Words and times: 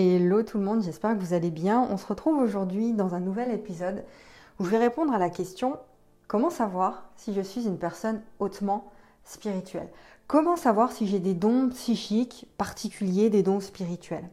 Hello 0.00 0.44
tout 0.44 0.58
le 0.58 0.64
monde, 0.64 0.84
j'espère 0.84 1.18
que 1.18 1.20
vous 1.20 1.34
allez 1.34 1.50
bien. 1.50 1.84
On 1.90 1.96
se 1.96 2.06
retrouve 2.06 2.38
aujourd'hui 2.38 2.92
dans 2.92 3.16
un 3.16 3.18
nouvel 3.18 3.50
épisode 3.50 4.04
où 4.60 4.64
je 4.64 4.70
vais 4.70 4.78
répondre 4.78 5.12
à 5.12 5.18
la 5.18 5.28
question 5.28 5.76
comment 6.28 6.50
savoir 6.50 7.10
si 7.16 7.34
je 7.34 7.40
suis 7.40 7.66
une 7.66 7.78
personne 7.78 8.20
hautement 8.38 8.92
spirituelle? 9.24 9.88
Comment 10.28 10.54
savoir 10.54 10.92
si 10.92 11.08
j'ai 11.08 11.18
des 11.18 11.34
dons 11.34 11.70
psychiques 11.70 12.46
particuliers, 12.58 13.28
des 13.28 13.42
dons 13.42 13.58
spirituels? 13.58 14.28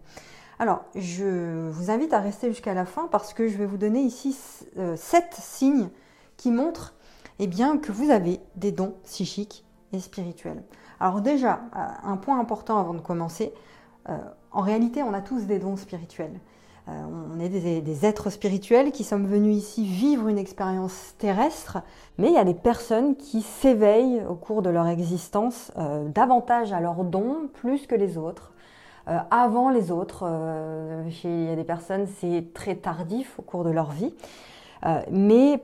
Alors, 0.59 0.83
je 0.93 1.67
vous 1.71 1.89
invite 1.89 2.13
à 2.13 2.19
rester 2.19 2.49
jusqu'à 2.49 2.75
la 2.75 2.85
fin 2.85 3.07
parce 3.07 3.33
que 3.33 3.47
je 3.47 3.57
vais 3.57 3.65
vous 3.65 3.77
donner 3.77 4.01
ici 4.01 4.37
euh, 4.77 4.95
sept 4.95 5.33
signes 5.33 5.89
qui 6.37 6.51
montrent 6.51 6.93
eh 7.39 7.47
bien, 7.47 7.79
que 7.79 7.91
vous 7.91 8.11
avez 8.11 8.39
des 8.55 8.71
dons 8.71 8.93
psychiques 9.05 9.65
et 9.93 9.99
spirituels. 9.99 10.61
Alors 10.99 11.21
déjà, 11.21 11.61
euh, 11.75 11.79
un 12.03 12.17
point 12.17 12.39
important 12.39 12.77
avant 12.77 12.93
de 12.93 13.01
commencer, 13.01 13.51
en 14.51 14.61
réalité, 14.61 15.03
on 15.03 15.13
a 15.13 15.21
tous 15.21 15.45
des 15.45 15.59
dons 15.59 15.77
spirituels. 15.77 16.39
Euh, 16.87 17.03
on 17.33 17.39
est 17.39 17.49
des, 17.49 18.05
êtres 18.05 18.29
spirituels 18.29 18.91
qui 18.91 19.03
sommes 19.03 19.25
venus 19.25 19.57
ici 19.57 19.85
vivre 19.85 20.27
une 20.27 20.37
expérience 20.37 21.15
terrestre, 21.17 21.79
mais 22.19 22.27
il 22.27 22.33
y 22.33 22.37
a 22.37 22.43
des 22.43 22.53
personnes 22.53 23.15
qui 23.15 23.41
s'éveillent 23.41 24.21
au 24.29 24.35
cours 24.35 24.61
de 24.61 24.69
leur 24.69 24.87
existence 24.87 25.71
euh, 25.77 26.07
davantage 26.09 26.73
à 26.73 26.79
leurs 26.79 27.03
dons 27.03 27.49
plus 27.53 27.87
que 27.87 27.95
les 27.95 28.17
autres. 28.17 28.51
avant 29.29 29.69
les 29.69 29.91
autres, 29.91 30.23
il 31.23 31.45
y 31.45 31.49
a 31.49 31.55
des 31.55 31.63
personnes, 31.63 32.07
c'est 32.19 32.53
très 32.55 32.75
tardif 32.75 33.37
au 33.37 33.43
cours 33.43 33.63
de 33.63 33.69
leur 33.69 33.91
vie. 33.91 34.15
Euh, 34.85 35.01
mais 35.11 35.63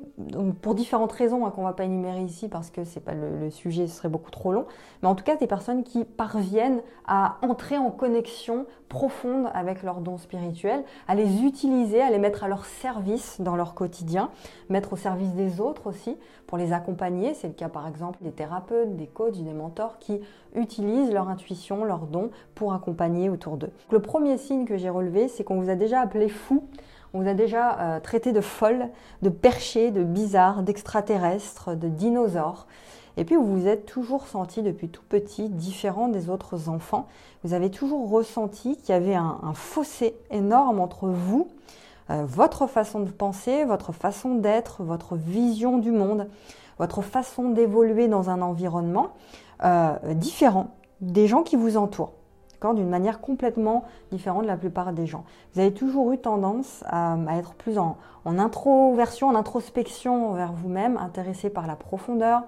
pour 0.62 0.76
différentes 0.76 1.12
raisons 1.12 1.46
hein, 1.46 1.52
qu'on 1.52 1.62
ne 1.62 1.68
va 1.68 1.74
pas 1.74 1.84
énumérer 1.84 2.22
ici 2.22 2.48
parce 2.48 2.70
que 2.70 2.84
c'est 2.84 3.00
pas 3.00 3.14
le, 3.14 3.50
sujet, 3.50 3.88
ce 3.88 3.98
serait 3.98 4.10
beaucoup 4.10 4.32
trop 4.32 4.52
long. 4.52 4.66
Mais 5.02 5.08
en 5.08 5.16
tout 5.16 5.24
cas, 5.24 5.36
des 5.36 5.48
personnes 5.48 5.84
qui 5.84 6.06
parviennent 6.06 6.82
à 7.08 7.38
entrer 7.42 7.78
en 7.78 7.92
connexion 7.92 8.66
profonde 8.90 9.50
avec 9.54 9.84
leurs 9.84 10.02
dons 10.02 10.18
spirituels, 10.18 10.84
à 11.08 11.16
les 11.16 11.44
utiliser, 11.44 12.02
à 12.02 12.10
les 12.10 12.20
mettre 12.20 12.44
à 12.44 12.48
leur 12.48 12.66
service 12.66 13.40
dans 13.40 13.56
leur 13.56 13.74
quotidien, 13.74 14.30
mettre 14.70 14.94
au 14.94 14.96
service 14.98 15.34
des 15.34 15.62
autres 15.62 15.88
aussi 15.88 16.18
pour 16.48 16.58
les 16.58 16.74
accompagner. 16.74 17.34
C'est 17.34 17.48
le 17.48 17.54
cas 17.54 17.70
par 17.70 17.88
exemple 17.88 18.20
des 18.22 18.32
thérapeutes, 18.32 18.96
des 18.96 19.08
coachs, 19.08 19.42
des 19.42 19.54
mentors 19.54 20.00
qui 20.00 20.20
utilisent 20.56 21.12
leur 21.12 21.30
intuition, 21.30 21.84
leurs 21.84 22.08
dons 22.08 22.32
pour 22.56 22.74
accompagner 22.74 23.30
autour 23.30 23.58
d'eux. 23.58 23.72
Le 23.92 24.00
premier 24.00 24.38
signe 24.38 24.66
que 24.66 24.78
j'ai 24.78 24.90
relevé, 24.90 25.28
c'est 25.28 25.44
qu'on 25.44 25.62
vous 25.62 25.70
a 25.70 25.76
déjà 25.76 26.02
appelé 26.02 26.28
fou 26.28 26.68
on 27.14 27.22
vous 27.22 27.28
a 27.28 27.34
déjà 27.34 27.80
euh, 27.80 28.00
traité 28.00 28.32
de 28.32 28.42
folle, 28.42 28.90
de 29.22 29.30
perché, 29.30 29.92
de 29.92 30.04
bizarre, 30.04 30.64
d'extraterrestre, 30.64 31.76
de 31.76 31.90
dinosaure. 31.90 32.68
Et 33.18 33.26
puis 33.26 33.36
vous 33.36 33.60
vous 33.60 33.68
êtes 33.68 33.86
toujours 33.86 34.28
senti 34.28 34.62
depuis 34.62 34.88
tout 34.88 35.04
petit 35.08 35.50
différent 35.50 36.08
des 36.08 36.30
autres 36.30 36.70
enfants. 36.70 37.08
Vous 37.44 37.54
avez 37.54 37.70
toujours 37.70 38.10
ressenti 38.10 38.78
qu'il 38.78 38.96
y 38.96 38.98
avait 38.98 39.16
un, 39.16 39.54
fossé 39.54 40.16
énorme 40.30 40.80
entre 40.80 41.10
vous, 41.10 41.50
euh, 42.10 42.24
votre 42.26 42.68
façon 42.68 43.02
de 43.02 43.12
penser, 43.12 43.66
votre 43.66 43.92
façon 43.92 44.36
d'être, 44.36 44.84
votre 44.84 45.16
vision 45.16 45.78
du 45.78 45.92
monde, 45.92 46.30
votre 46.80 47.02
façon 47.02 47.50
d'évoluer 47.50 48.08
dans 48.08 48.30
un 48.30 48.42
environnement 48.42 49.10
euh, 49.64 49.96
différent 50.14 50.72
des 51.02 51.28
gens 51.28 51.44
qui 51.44 51.58
vous 51.58 51.78
entourent 51.78 52.14
d'une 52.74 52.90
manière 52.90 53.20
complètement 53.20 53.84
différente 54.12 54.44
de 54.44 54.48
la 54.48 54.58
plupart 54.58 54.94
des 54.94 55.08
gens. 55.08 55.26
Vous 55.54 55.62
avez 55.62 55.74
toujours 55.74 56.12
eu 56.12 56.18
tendance 56.18 56.84
à, 56.88 57.18
être 57.38 57.54
plus 57.56 57.78
en, 57.78 57.98
introversion, 58.26 59.28
en 59.28 59.36
introspection 59.36 60.34
vers 60.34 60.54
vous-même, 60.54 60.98
intéressé 60.98 61.50
par 61.50 61.68
la 61.68 61.76
profondeur, 61.76 62.44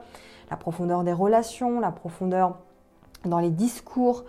la 0.51 0.57
profondeur 0.57 1.03
des 1.03 1.13
relations, 1.13 1.79
la 1.79 1.91
profondeur 1.91 2.57
dans 3.25 3.39
les 3.39 3.49
discours, 3.49 4.23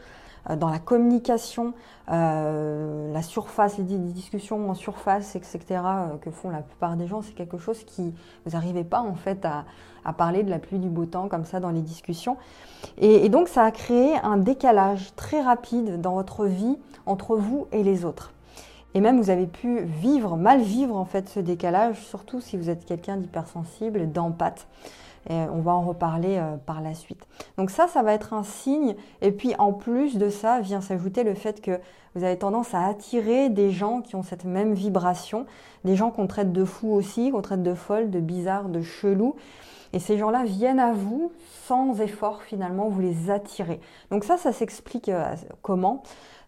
dans 0.50 0.68
la 0.68 0.78
communication, 0.78 1.72
euh, 2.10 3.12
la 3.12 3.22
surface, 3.22 3.78
les 3.78 3.84
discussions 3.84 4.68
en 4.68 4.74
surface, 4.74 5.36
etc., 5.36 5.58
euh, 5.70 6.16
que 6.20 6.30
font 6.30 6.50
la 6.50 6.60
plupart 6.60 6.96
des 6.96 7.06
gens, 7.06 7.22
c'est 7.22 7.32
quelque 7.32 7.56
chose 7.56 7.82
qui 7.84 8.14
vous 8.44 8.52
n'arrivez 8.52 8.84
pas 8.84 9.00
en 9.00 9.14
fait 9.14 9.46
à, 9.46 9.64
parler 10.12 10.42
de 10.42 10.50
la 10.50 10.58
pluie 10.58 10.78
du 10.78 10.90
beau 10.90 11.06
temps 11.06 11.28
comme 11.28 11.46
ça 11.46 11.60
dans 11.60 11.70
les 11.70 11.80
discussions. 11.80 12.36
Et, 12.98 13.30
donc 13.30 13.48
ça 13.48 13.64
a 13.64 13.70
créé 13.70 14.16
un 14.22 14.36
décalage 14.36 15.14
très 15.16 15.40
rapide 15.40 15.98
dans 16.02 16.12
votre 16.12 16.44
vie 16.44 16.76
entre 17.06 17.36
vous 17.36 17.66
et 17.72 17.82
les 17.82 18.04
autres. 18.04 18.33
Et 18.94 19.00
même 19.00 19.20
vous 19.20 19.30
avez 19.30 19.46
pu 19.46 19.80
vivre, 19.80 20.36
mal 20.36 20.60
vivre 20.60 20.96
en 20.96 21.04
fait 21.04 21.28
ce 21.28 21.40
décalage, 21.40 22.00
surtout 22.00 22.40
si 22.40 22.56
vous 22.56 22.70
êtes 22.70 22.84
quelqu'un 22.84 23.16
d'hypersensible, 23.16 24.10
d'empathe. 24.10 24.66
On 25.30 25.60
va 25.60 25.72
en 25.72 25.80
reparler 25.80 26.36
euh, 26.36 26.56
par 26.66 26.82
la 26.82 26.92
suite. 26.92 27.26
Donc 27.56 27.70
ça, 27.70 27.88
ça 27.88 28.02
va 28.02 28.12
être 28.12 28.34
un 28.34 28.42
signe. 28.42 28.94
Et 29.22 29.32
puis 29.32 29.54
en 29.58 29.72
plus 29.72 30.18
de 30.18 30.28
ça, 30.28 30.60
vient 30.60 30.82
s'ajouter 30.82 31.24
le 31.24 31.32
fait 31.34 31.62
que 31.62 31.80
vous 32.14 32.24
avez 32.24 32.36
tendance 32.36 32.74
à 32.74 32.84
attirer 32.84 33.48
des 33.48 33.70
gens 33.70 34.02
qui 34.02 34.16
ont 34.16 34.22
cette 34.22 34.44
même 34.44 34.74
vibration, 34.74 35.46
des 35.84 35.96
gens 35.96 36.10
qu'on 36.10 36.26
traite 36.26 36.52
de 36.52 36.64
fous 36.64 36.92
aussi, 36.92 37.30
qu'on 37.30 37.40
traite 37.40 37.62
de 37.62 37.74
folles, 37.74 38.10
de 38.10 38.20
bizarres, 38.20 38.68
de 38.68 38.82
chelous. 38.82 39.34
Et 39.94 39.98
ces 39.98 40.18
gens-là 40.18 40.44
viennent 40.44 40.80
à 40.80 40.92
vous 40.92 41.32
sans 41.66 42.00
effort 42.00 42.42
finalement, 42.42 42.88
vous 42.88 43.00
les 43.00 43.30
attirez. 43.30 43.80
Donc 44.10 44.24
ça, 44.24 44.36
ça 44.36 44.52
s'explique 44.52 45.08
euh, 45.08 45.34
comment? 45.62 46.02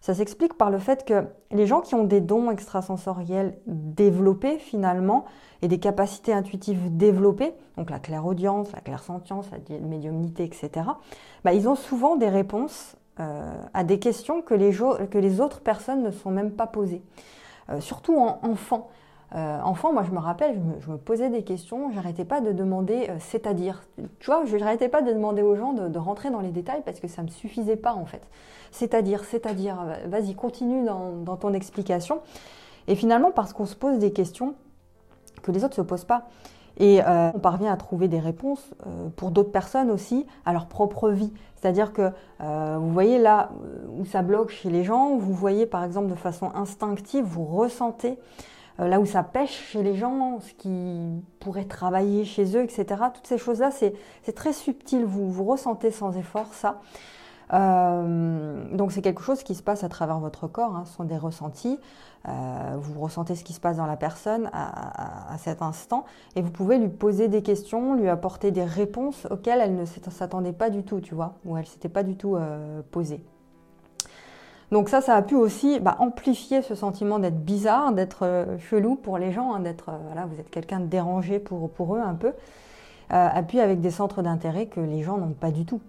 Ça 0.07 0.13
s'explique 0.13 0.53
par 0.53 0.69
le 0.69 0.79
fait 0.79 1.03
que 1.03 1.25
les 1.51 1.67
gens 1.67 1.81
qui 1.81 1.93
ont 1.93 2.05
des 2.05 2.21
dons 2.21 2.49
extrasensoriels 2.49 3.57
développés 3.65 4.57
finalement 4.57 5.25
et 5.61 5.67
des 5.67 5.79
capacités 5.81 6.31
intuitives 6.31 6.95
développées, 6.95 7.53
donc 7.75 7.89
la 7.89 7.99
clairaudience, 7.99 8.71
la 8.71 8.79
clairsentience, 8.79 9.47
la 9.51 9.79
médiumnité, 9.79 10.45
etc., 10.45 10.87
bah, 11.43 11.51
ils 11.51 11.67
ont 11.67 11.75
souvent 11.75 12.15
des 12.15 12.29
réponses 12.29 12.95
euh, 13.19 13.51
à 13.73 13.83
des 13.83 13.99
questions 13.99 14.41
que 14.41 14.53
les, 14.53 15.41
autres 15.41 15.59
personnes 15.59 16.03
ne 16.03 16.11
sont 16.11 16.31
même 16.31 16.51
pas 16.51 16.67
posées. 16.67 17.01
Euh, 17.69 17.81
surtout 17.81 18.17
en 18.17 18.39
enfant. 18.43 18.87
Euh, 19.35 19.59
enfant, 19.61 19.91
moi 19.91 20.03
je 20.03 20.11
me 20.11 20.19
rappelle, 20.19 20.59
je 20.79 20.91
me, 20.91 20.97
posais 20.97 21.29
des 21.29 21.43
questions, 21.43 21.91
j'arrêtais 21.91 22.23
pas 22.23 22.39
de 22.39 22.53
demander 22.53 23.09
c'est-à-dire. 23.19 23.83
Tu 24.19 24.25
vois, 24.25 24.45
je 24.45 24.55
n'arrêtais 24.55 24.87
pas 24.87 25.01
de 25.01 25.11
demander 25.11 25.41
aux 25.41 25.55
gens 25.55 25.73
de, 25.73 25.99
rentrer 25.99 26.29
dans 26.29 26.39
les 26.39 26.51
détails 26.51 26.81
parce 26.85 26.99
que 26.99 27.07
ça 27.07 27.21
ne 27.23 27.27
me 27.27 27.31
suffisait 27.31 27.75
pas 27.75 27.93
en 27.93 28.05
fait. 28.05 28.21
C'est-à-dire, 28.71 29.25
c'est-à-dire, 29.25 29.77
vas-y, 30.07 30.33
continue 30.33 30.85
dans, 30.85 31.35
ton 31.37 31.53
explication. 31.53 32.19
Et 32.87 32.95
finalement, 32.95 33.31
parce 33.31 33.53
qu'on 33.53 33.65
se 33.65 33.75
pose 33.75 33.99
des 33.99 34.11
questions 34.13 34.55
que 35.41 35.51
les 35.51 35.63
autres 35.63 35.77
ne 35.79 35.83
se 35.83 35.87
posent 35.87 36.05
pas. 36.05 36.27
Et 36.79 37.01
euh, 37.01 37.31
on 37.33 37.39
parvient 37.39 37.73
à 37.73 37.77
trouver 37.77 38.07
des 38.07 38.19
réponses 38.19 38.63
euh, 38.85 39.09
pour 39.15 39.31
d'autres 39.31 39.51
personnes 39.51 39.89
aussi 39.89 40.25
à 40.45 40.53
leur 40.53 40.67
propre 40.67 41.09
vie. 41.09 41.33
C'est-à-dire 41.55 41.91
que 41.91 42.11
euh, 42.41 42.77
vous 42.79 42.91
voyez 42.91 43.17
là 43.17 43.49
où 43.97 44.05
ça 44.05 44.21
bloque 44.21 44.51
chez 44.51 44.69
les 44.69 44.83
gens, 44.83 45.17
vous 45.17 45.33
voyez 45.33 45.65
par 45.65 45.83
exemple 45.83 46.07
de 46.07 46.15
façon 46.15 46.51
instinctive, 46.53 47.25
vous 47.25 47.45
ressentez 47.45 48.19
là 48.79 48.99
où 48.99 49.05
ça 49.05 49.23
pêche 49.23 49.69
chez 49.71 49.81
les 49.81 49.95
gens, 49.95 50.39
ce 50.39 50.53
qui 50.53 51.23
pourrait 51.39 51.65
travailler 51.65 52.25
chez 52.25 52.55
eux, 52.55 52.63
etc. 52.63 52.85
Toutes 53.13 53.27
ces 53.27 53.37
choses-là, 53.37 53.71
c'est 53.71 53.95
très 54.35 54.53
subtil, 54.53 55.03
vous, 55.05 55.43
ressentez 55.43 55.91
sans 55.91 56.15
effort 56.17 56.53
ça. 56.53 56.79
Euh, 57.53 58.75
donc 58.75 58.91
c'est 58.91 59.01
quelque 59.01 59.21
chose 59.21 59.41
qui 59.41 59.55
se 59.55 59.63
passe 59.63 59.83
à 59.83 59.89
travers 59.89 60.19
votre 60.19 60.47
corps, 60.47 60.75
hein, 60.75 60.83
ce 60.85 60.95
sont 60.95 61.05
des 61.05 61.17
ressentis. 61.17 61.79
Euh, 62.27 62.75
vous 62.77 62.99
ressentez 62.99 63.35
ce 63.35 63.43
qui 63.43 63.53
se 63.53 63.59
passe 63.59 63.77
dans 63.77 63.85
la 63.85 63.95
personne 63.95 64.49
à, 64.51 65.37
cet 65.37 65.61
instant 65.61 66.03
et 66.35 66.41
vous 66.41 66.51
pouvez 66.51 66.77
lui 66.77 66.89
poser 66.89 67.29
des 67.29 67.41
questions, 67.41 67.95
lui 67.95 68.09
apporter 68.09 68.51
des 68.51 68.65
réponses 68.65 69.27
auxquelles 69.29 69.61
elle 69.61 69.75
ne 69.75 69.85
s'attendait 69.85 70.51
pas 70.51 70.69
du 70.69 70.83
tout, 70.83 70.99
tu 70.99 71.15
vois, 71.15 71.35
ou 71.45 71.55
elle 71.57 71.65
s'était 71.65 71.89
pas 71.89 72.03
du 72.03 72.17
tout 72.17 72.35
euh, 72.35 72.81
posée. 72.91 73.23
Donc 74.71 74.89
ça, 74.89 75.01
ça 75.01 75.15
a 75.15 75.21
pu 75.21 75.35
aussi 75.35 75.79
bah, 75.79 75.95
amplifier 75.99 76.61
ce 76.61 76.75
sentiment 76.75 77.19
d'être 77.19 77.43
bizarre, 77.43 77.93
d'être 77.93 78.45
chelou 78.69 78.95
pour 78.95 79.17
les 79.17 79.31
gens, 79.31 79.53
hein, 79.53 79.59
d'être 79.61 79.91
voilà, 80.05 80.25
vous 80.25 80.39
êtes 80.39 80.49
quelqu'un 80.49 80.81
de 80.81 80.87
dérangé 80.87 81.39
pour, 81.39 81.95
eux 81.95 82.01
un 82.01 82.15
peu. 82.15 82.33
et 83.11 83.43
puis 83.47 83.61
avec 83.61 83.79
des 83.79 83.91
centres 83.91 84.21
d'intérêt 84.21 84.65
que 84.65 84.81
les 84.81 85.03
gens 85.03 85.17
n'ont 85.17 85.31
pas 85.31 85.51
du 85.51 85.65
tout 85.65 85.79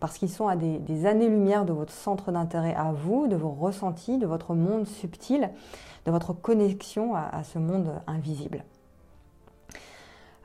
parce 0.00 0.18
qu'ils 0.18 0.30
sont 0.30 0.48
à 0.48 0.56
des, 0.56 1.06
années-lumière 1.06 1.64
de 1.64 1.72
votre 1.72 1.92
centre 1.92 2.30
d'intérêt 2.30 2.74
à 2.74 2.92
vous, 2.92 3.26
de 3.26 3.36
vos 3.36 3.50
ressentis, 3.50 4.18
de 4.18 4.26
votre 4.26 4.54
monde 4.54 4.86
subtil, 4.86 5.50
de 6.06 6.10
votre 6.10 6.32
connexion 6.32 7.14
à, 7.14 7.42
ce 7.44 7.58
monde 7.58 7.92
invisible. 8.06 8.64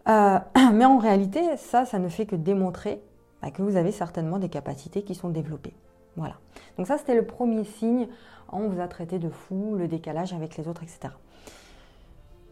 Euh, 0.10 0.40
mais 0.74 0.86
en 0.86 0.98
réalité, 0.98 1.42
ça, 1.58 1.86
ça 1.86 2.00
ne 2.00 2.10
fait 2.10 2.26
que 2.26 2.36
démontrer 2.36 3.02
bah, 3.42 3.52
que 3.52 3.62
vous 3.62 3.76
avez 3.76 3.92
certainement 3.92 4.40
des 4.40 4.50
capacités 4.50 5.04
qui 5.04 5.16
sont 5.16 5.30
développées. 5.30 5.74
Voilà. 6.16 6.36
Donc 6.78 6.88
ça, 6.88 6.98
c'était 6.98 7.16
le 7.16 7.26
premier 7.26 7.64
signe. 7.64 8.08
On 8.52 8.68
vous 8.68 8.80
a 8.80 8.88
traité 8.88 9.20
de 9.20 9.30
fou, 9.30 9.76
le 9.76 9.88
décalage 9.88 10.34
avec 10.34 10.58
les 10.58 10.68
autres, 10.68 10.84
etc. 10.84 11.14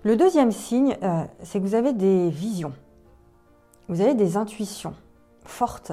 Le 0.03 0.15
deuxième 0.15 0.51
signe, 0.51 0.97
euh, 1.03 1.23
c'est 1.43 1.59
que 1.59 1.65
vous 1.65 1.75
avez 1.75 1.93
des 1.93 2.29
visions. 2.29 2.73
Vous 3.87 4.01
avez 4.01 4.15
des 4.15 4.37
intuitions 4.37 4.95
fortes 5.43 5.91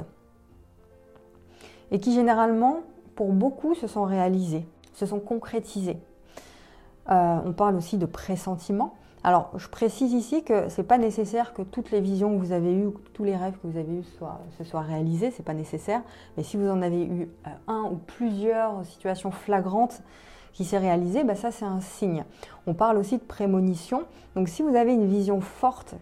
et 1.91 2.01
qui 2.01 2.13
généralement, 2.15 2.81
pour 3.15 3.33
beaucoup, 3.33 3.75
se 3.75 3.87
sont 3.87 4.05
réalisés, 4.05 4.67
se 4.95 5.07
sont 5.07 5.21
concrétisés. 5.21 5.99
Euh, 7.11 7.39
on 7.45 7.53
parle 7.53 7.77
aussi 7.77 7.97
de 7.97 8.07
pressentiment. 8.07 8.95
Alors, 9.25 9.51
je 9.57 9.69
précise 9.69 10.13
ici 10.13 10.45
que 10.45 10.69
ce 10.69 10.81
n'est 10.81 10.87
pas 10.87 10.99
nécessaire 10.99 11.53
que 11.53 11.63
toutes 11.63 11.91
les 11.91 12.01
visions 12.01 12.37
que 12.37 12.45
vous 12.45 12.53
avez 12.53 12.73
eues, 12.73 12.91
tous 13.15 13.25
les 13.25 13.37
rêves 13.37 13.55
que 13.61 13.67
vous 13.67 13.77
avez 13.77 13.93
eus 13.93 14.05
se 14.57 14.65
soient 14.65 14.81
réalisés, 14.81 15.31
ce 15.31 15.39
n'est 15.39 15.45
pas 15.45 15.55
nécessaire. 15.55 16.03
Mais 16.37 16.45
si 16.45 16.57
vous 16.57 16.69
en 16.69 16.83
avez 16.83 17.05
eu 17.05 17.29
euh, 17.47 17.51
un 17.67 17.83
ou 17.91 17.97
plusieurs 17.97 18.85
situations 18.85 19.31
flagrantes 19.31 20.03
qui 20.53 20.65
s'est 20.65 20.79
réalisé, 20.79 21.25
bah, 21.25 21.35
ça 21.35 21.51
c'est 21.51 21.65
un 21.65 21.81
signe. 21.81 22.25
On 22.67 22.75
parle 22.75 22.97
aussi 22.97 23.19
de 23.19 23.23
prémonition. 23.23 24.05
Donc 24.35 24.49
si 24.49 24.63
vous 24.63 24.75
avez 24.77 24.93
une 24.93 25.07
vision 25.07 25.41
forte 25.41 25.95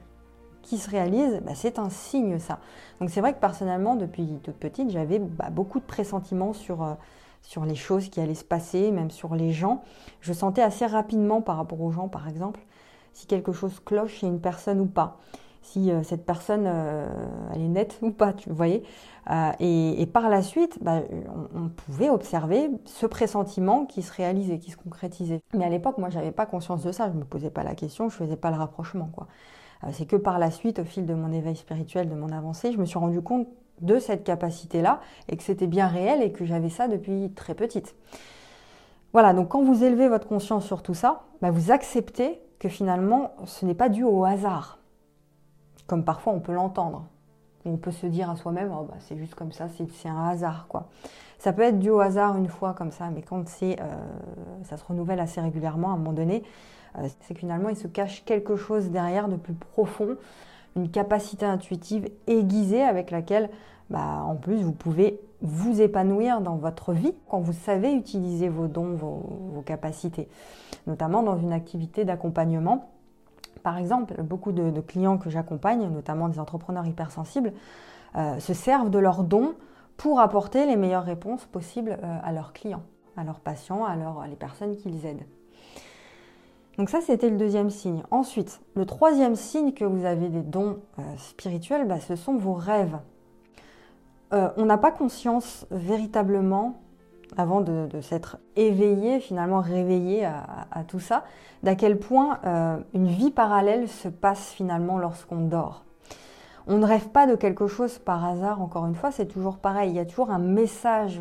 qui 0.63 0.79
se 0.79 0.91
réalise, 0.91 1.41
bah, 1.45 1.53
c'est 1.55 1.79
un 1.79 1.91
signe 1.91 2.39
ça. 2.39 2.59
Donc 3.01 3.11
c'est 3.11 3.21
vrai 3.21 3.33
que 3.33 3.41
personnellement, 3.41 3.97
depuis 3.97 4.41
toute 4.43 4.57
petite, 4.57 4.91
j'avais 4.91 5.19
bah, 5.19 5.49
beaucoup 5.51 5.81
de 5.81 5.85
pressentiments 5.85 6.53
sur, 6.53 6.83
euh, 6.83 6.95
sur 7.43 7.65
les 7.65 7.75
choses 7.75 8.11
qui 8.11 8.21
allaient 8.21 8.35
se 8.35 8.45
passer, 8.45 8.91
même 8.91 9.11
sur 9.11 9.35
les 9.35 9.53
gens. 9.53 9.83
Je 10.21 10.33
sentais 10.35 10.63
assez 10.63 10.85
rapidement 10.85 11.41
par 11.41 11.57
rapport 11.57 11.81
aux 11.81 11.93
gens, 11.93 12.09
par 12.09 12.29
exemple, 12.29 12.61
si 13.17 13.27
quelque 13.27 13.53
chose 13.53 13.81
cloche 13.81 14.17
chez 14.17 14.27
une 14.27 14.41
personne 14.41 14.81
ou 14.81 14.87
pas 14.87 15.19
si 15.67 15.91
euh, 15.91 16.03
cette 16.03 16.25
personne 16.25 16.65
euh, 16.67 17.07
elle 17.53 17.63
est 17.63 17.69
nette 17.69 17.99
ou 18.03 18.11
pas, 18.11 18.33
tu 18.33 18.51
voyez. 18.51 18.83
Euh, 19.31 19.51
et, 19.59 20.07
par 20.07 20.29
la 20.29 20.41
suite, 20.43 20.79
bah, 20.81 21.01
on, 21.55 21.69
pouvait 21.69 22.09
observer 22.09 22.71
ce 22.85 23.07
pressentiment 23.07 23.85
qui 23.85 24.03
se 24.03 24.13
réalisait, 24.13 24.59
qui 24.59 24.71
se 24.71 24.77
concrétisait. 24.77 25.41
Mais 25.53 25.65
à 25.65 25.69
l'époque, 25.69 25.99
moi, 25.99 26.11
je 26.11 26.19
n'avais 26.19 26.31
pas 26.31 26.47
conscience 26.47 26.85
de 26.85 26.93
ça. 26.93 27.11
Je 27.11 27.19
me 27.19 27.25
posais 27.25 27.51
pas 27.51 27.65
la 27.65 27.75
question, 27.75 28.09
je 28.09 28.15
faisais 28.15 28.37
pas 28.37 28.53
le 28.53 28.57
rapprochement. 28.57 29.11
Quoi. 29.13 29.27
c'est 29.91 30.07
que 30.07 30.15
par 30.15 30.39
la 30.39 30.53
suite, 30.53 30.79
au 30.79 30.85
fil 30.85 31.07
de 31.07 31.15
mon 31.15 31.33
éveil 31.33 31.57
spirituel, 31.57 32.09
de 32.09 32.15
mon 32.15 32.29
avancée, 32.29 32.71
je 32.71 32.79
me 32.79 32.85
suis 32.85 32.99
rendu 32.99 33.21
compte 33.21 33.49
de 33.81 33.99
cette 33.99 34.23
capacité-là 34.23 35.01
et 35.29 35.37
que 35.37 35.43
c'était 35.43 35.67
bien 35.67 35.89
réel 35.89 36.23
et 36.23 36.31
que 36.31 36.45
j'avais 36.45 36.71
ça 36.71 36.87
depuis 36.87 37.33
très 37.35 37.55
petite. 37.55 37.97
Voilà, 39.13 39.35
donc 39.35 39.49
quand 39.49 39.63
vous 39.65 39.83
élevez 39.83 40.09
votre 40.09 40.29
conscience 40.29 40.65
sur 40.65 40.85
tout 40.85 40.95
ça, 40.95 41.25
bah, 41.43 41.51
vous 41.51 41.73
acceptez 41.73 42.41
que 42.59 42.69
finalement, 42.69 43.33
ce 43.45 43.65
n'est 43.67 43.75
pas 43.75 43.89
dû 43.89 44.05
au 44.05 44.25
hasard 44.25 44.79
comme 45.87 46.05
parfois 46.05 46.33
on 46.33 46.41
peut 46.41 46.53
l'entendre. 46.53 47.07
On 47.65 47.77
peut 47.77 47.91
se 47.91 48.07
dire 48.07 48.31
à 48.31 48.37
soi-même, 48.37 48.73
oh, 48.73 48.85
bah, 48.89 48.95
c'est 49.01 49.17
juste 49.17 49.35
comme 49.35 49.51
ça, 49.51 49.67
c'est 49.69 50.09
un 50.09 50.29
hasard. 50.29 50.67
quoi. 50.69 50.89
Ça 51.39 51.53
peut 51.53 51.63
être 51.63 51.81
dû 51.81 51.91
au 51.91 51.99
hasard 51.99 52.37
une 52.37 52.49
fois 52.49 52.75
comme 52.75 52.93
ça, 52.93 53.11
mais 53.11 53.23
quand 53.23 53.45
euh, 53.63 53.75
ça 54.63 54.77
se 54.77 54.85
renouvelle 54.85 55.19
assez 55.19 55.41
régulièrement, 55.41 55.91
à 55.91 55.95
un 55.95 55.97
moment 55.97 56.13
donné, 56.13 56.45
euh, 56.99 57.09
c'est 57.21 57.35
que 57.35 57.41
finalement 57.41 57.69
il 57.69 57.77
se 57.77 57.89
cache 57.89 58.25
quelque 58.25 58.55
chose 58.55 58.91
derrière 58.91 59.29
de 59.29 59.35
plus 59.35 59.55
profond, 59.55 60.17
une 60.77 60.91
capacité 60.91 61.45
intuitive 61.45 62.09
aiguisée 62.29 62.83
avec 62.83 63.11
laquelle, 63.11 63.51
bah, 63.91 64.23
en 64.25 64.37
plus, 64.37 64.63
vous 64.63 64.73
pouvez 64.73 65.21
vous 65.43 65.81
épanouir 65.81 66.41
dans 66.41 66.57
votre 66.57 66.93
vie 66.93 67.15
quand 67.29 67.41
vous 67.41 67.53
savez 67.53 67.93
utiliser 67.93 68.49
vos 68.49 68.67
dons, 68.69 68.95
vos 68.95 69.63
capacités, 69.63 70.29
notamment 70.87 71.23
dans 71.23 71.37
une 71.37 71.53
activité 71.53 72.05
d'accompagnement 72.05 72.91
par 73.67 73.79
exemple, 73.79 74.23
beaucoup 74.23 74.53
de, 74.53 74.81
clients 74.81 75.19
que 75.19 75.29
j'accompagne, 75.29 75.89
notamment 75.89 76.29
des 76.29 76.39
entrepreneurs 76.39 76.87
hypersensibles, 76.87 77.53
euh, 78.15 78.39
se 78.39 78.55
servent 78.55 78.91
de 78.91 79.01
leurs 79.01 79.25
dons 79.25 79.55
pour 79.97 80.21
apporter 80.21 80.67
les 80.67 80.77
meilleures 80.77 81.03
réponses 81.03 81.45
possibles 81.47 81.99
euh, 82.01 82.19
à 82.23 82.31
leurs 82.31 82.53
clients, 82.53 82.85
à 83.17 83.25
leurs 83.25 83.41
patients, 83.41 83.85
à, 83.85 83.97
les 84.29 84.37
personnes 84.37 84.77
qu'ils 84.77 85.05
aident. 85.05 85.27
Donc 86.79 86.91
ça, 86.91 87.01
c'était 87.01 87.29
le 87.29 87.39
deuxième 87.39 87.71
signe. 87.71 88.05
Ensuite, 88.13 88.61
le 88.77 88.87
troisième 88.87 89.35
signe 89.35 89.73
que 89.73 89.85
vous 89.85 90.05
avez 90.05 90.29
des 90.29 90.43
dons 90.43 90.79
euh, 91.01 91.03
spirituels, 91.17 91.89
bah, 91.89 91.99
ce 91.99 92.15
sont 92.15 92.37
vos 92.37 92.55
rêves. 92.55 92.99
On 94.33 94.65
n'a 94.65 94.79
pas 94.79 94.91
conscience 94.91 95.67
véritablement 95.71 96.81
avant 97.37 97.61
de, 97.61 97.89
s'être 98.01 98.39
éveillé, 98.57 99.21
finalement 99.21 99.61
réveillé 99.61 100.25
à, 100.25 100.85
tout 100.87 101.01
ça, 101.01 101.25
d'à 101.63 101.75
quel 101.75 101.99
point 101.99 102.39
euh, 102.45 102.79
une 102.95 103.09
vie 103.09 103.31
parallèle 103.31 103.89
se 103.89 104.09
passe 104.09 104.53
finalement 104.53 104.99
lorsqu'on 104.99 105.43
dort. 105.43 105.85
On 106.67 106.79
ne 106.79 106.87
rêve 106.87 107.09
pas 107.09 107.27
de 107.27 107.35
quelque 107.35 107.67
chose 107.67 107.99
par 107.99 108.25
hasard, 108.25 108.61
encore 108.61 108.87
une 108.87 108.95
fois, 108.95 109.13
c'est 109.13 109.27
toujours 109.27 109.59
pareil, 109.59 109.91
il 109.91 109.97
y 109.97 110.01
a 110.01 110.05
toujours 110.05 110.31
un 110.31 110.39
message 110.39 111.21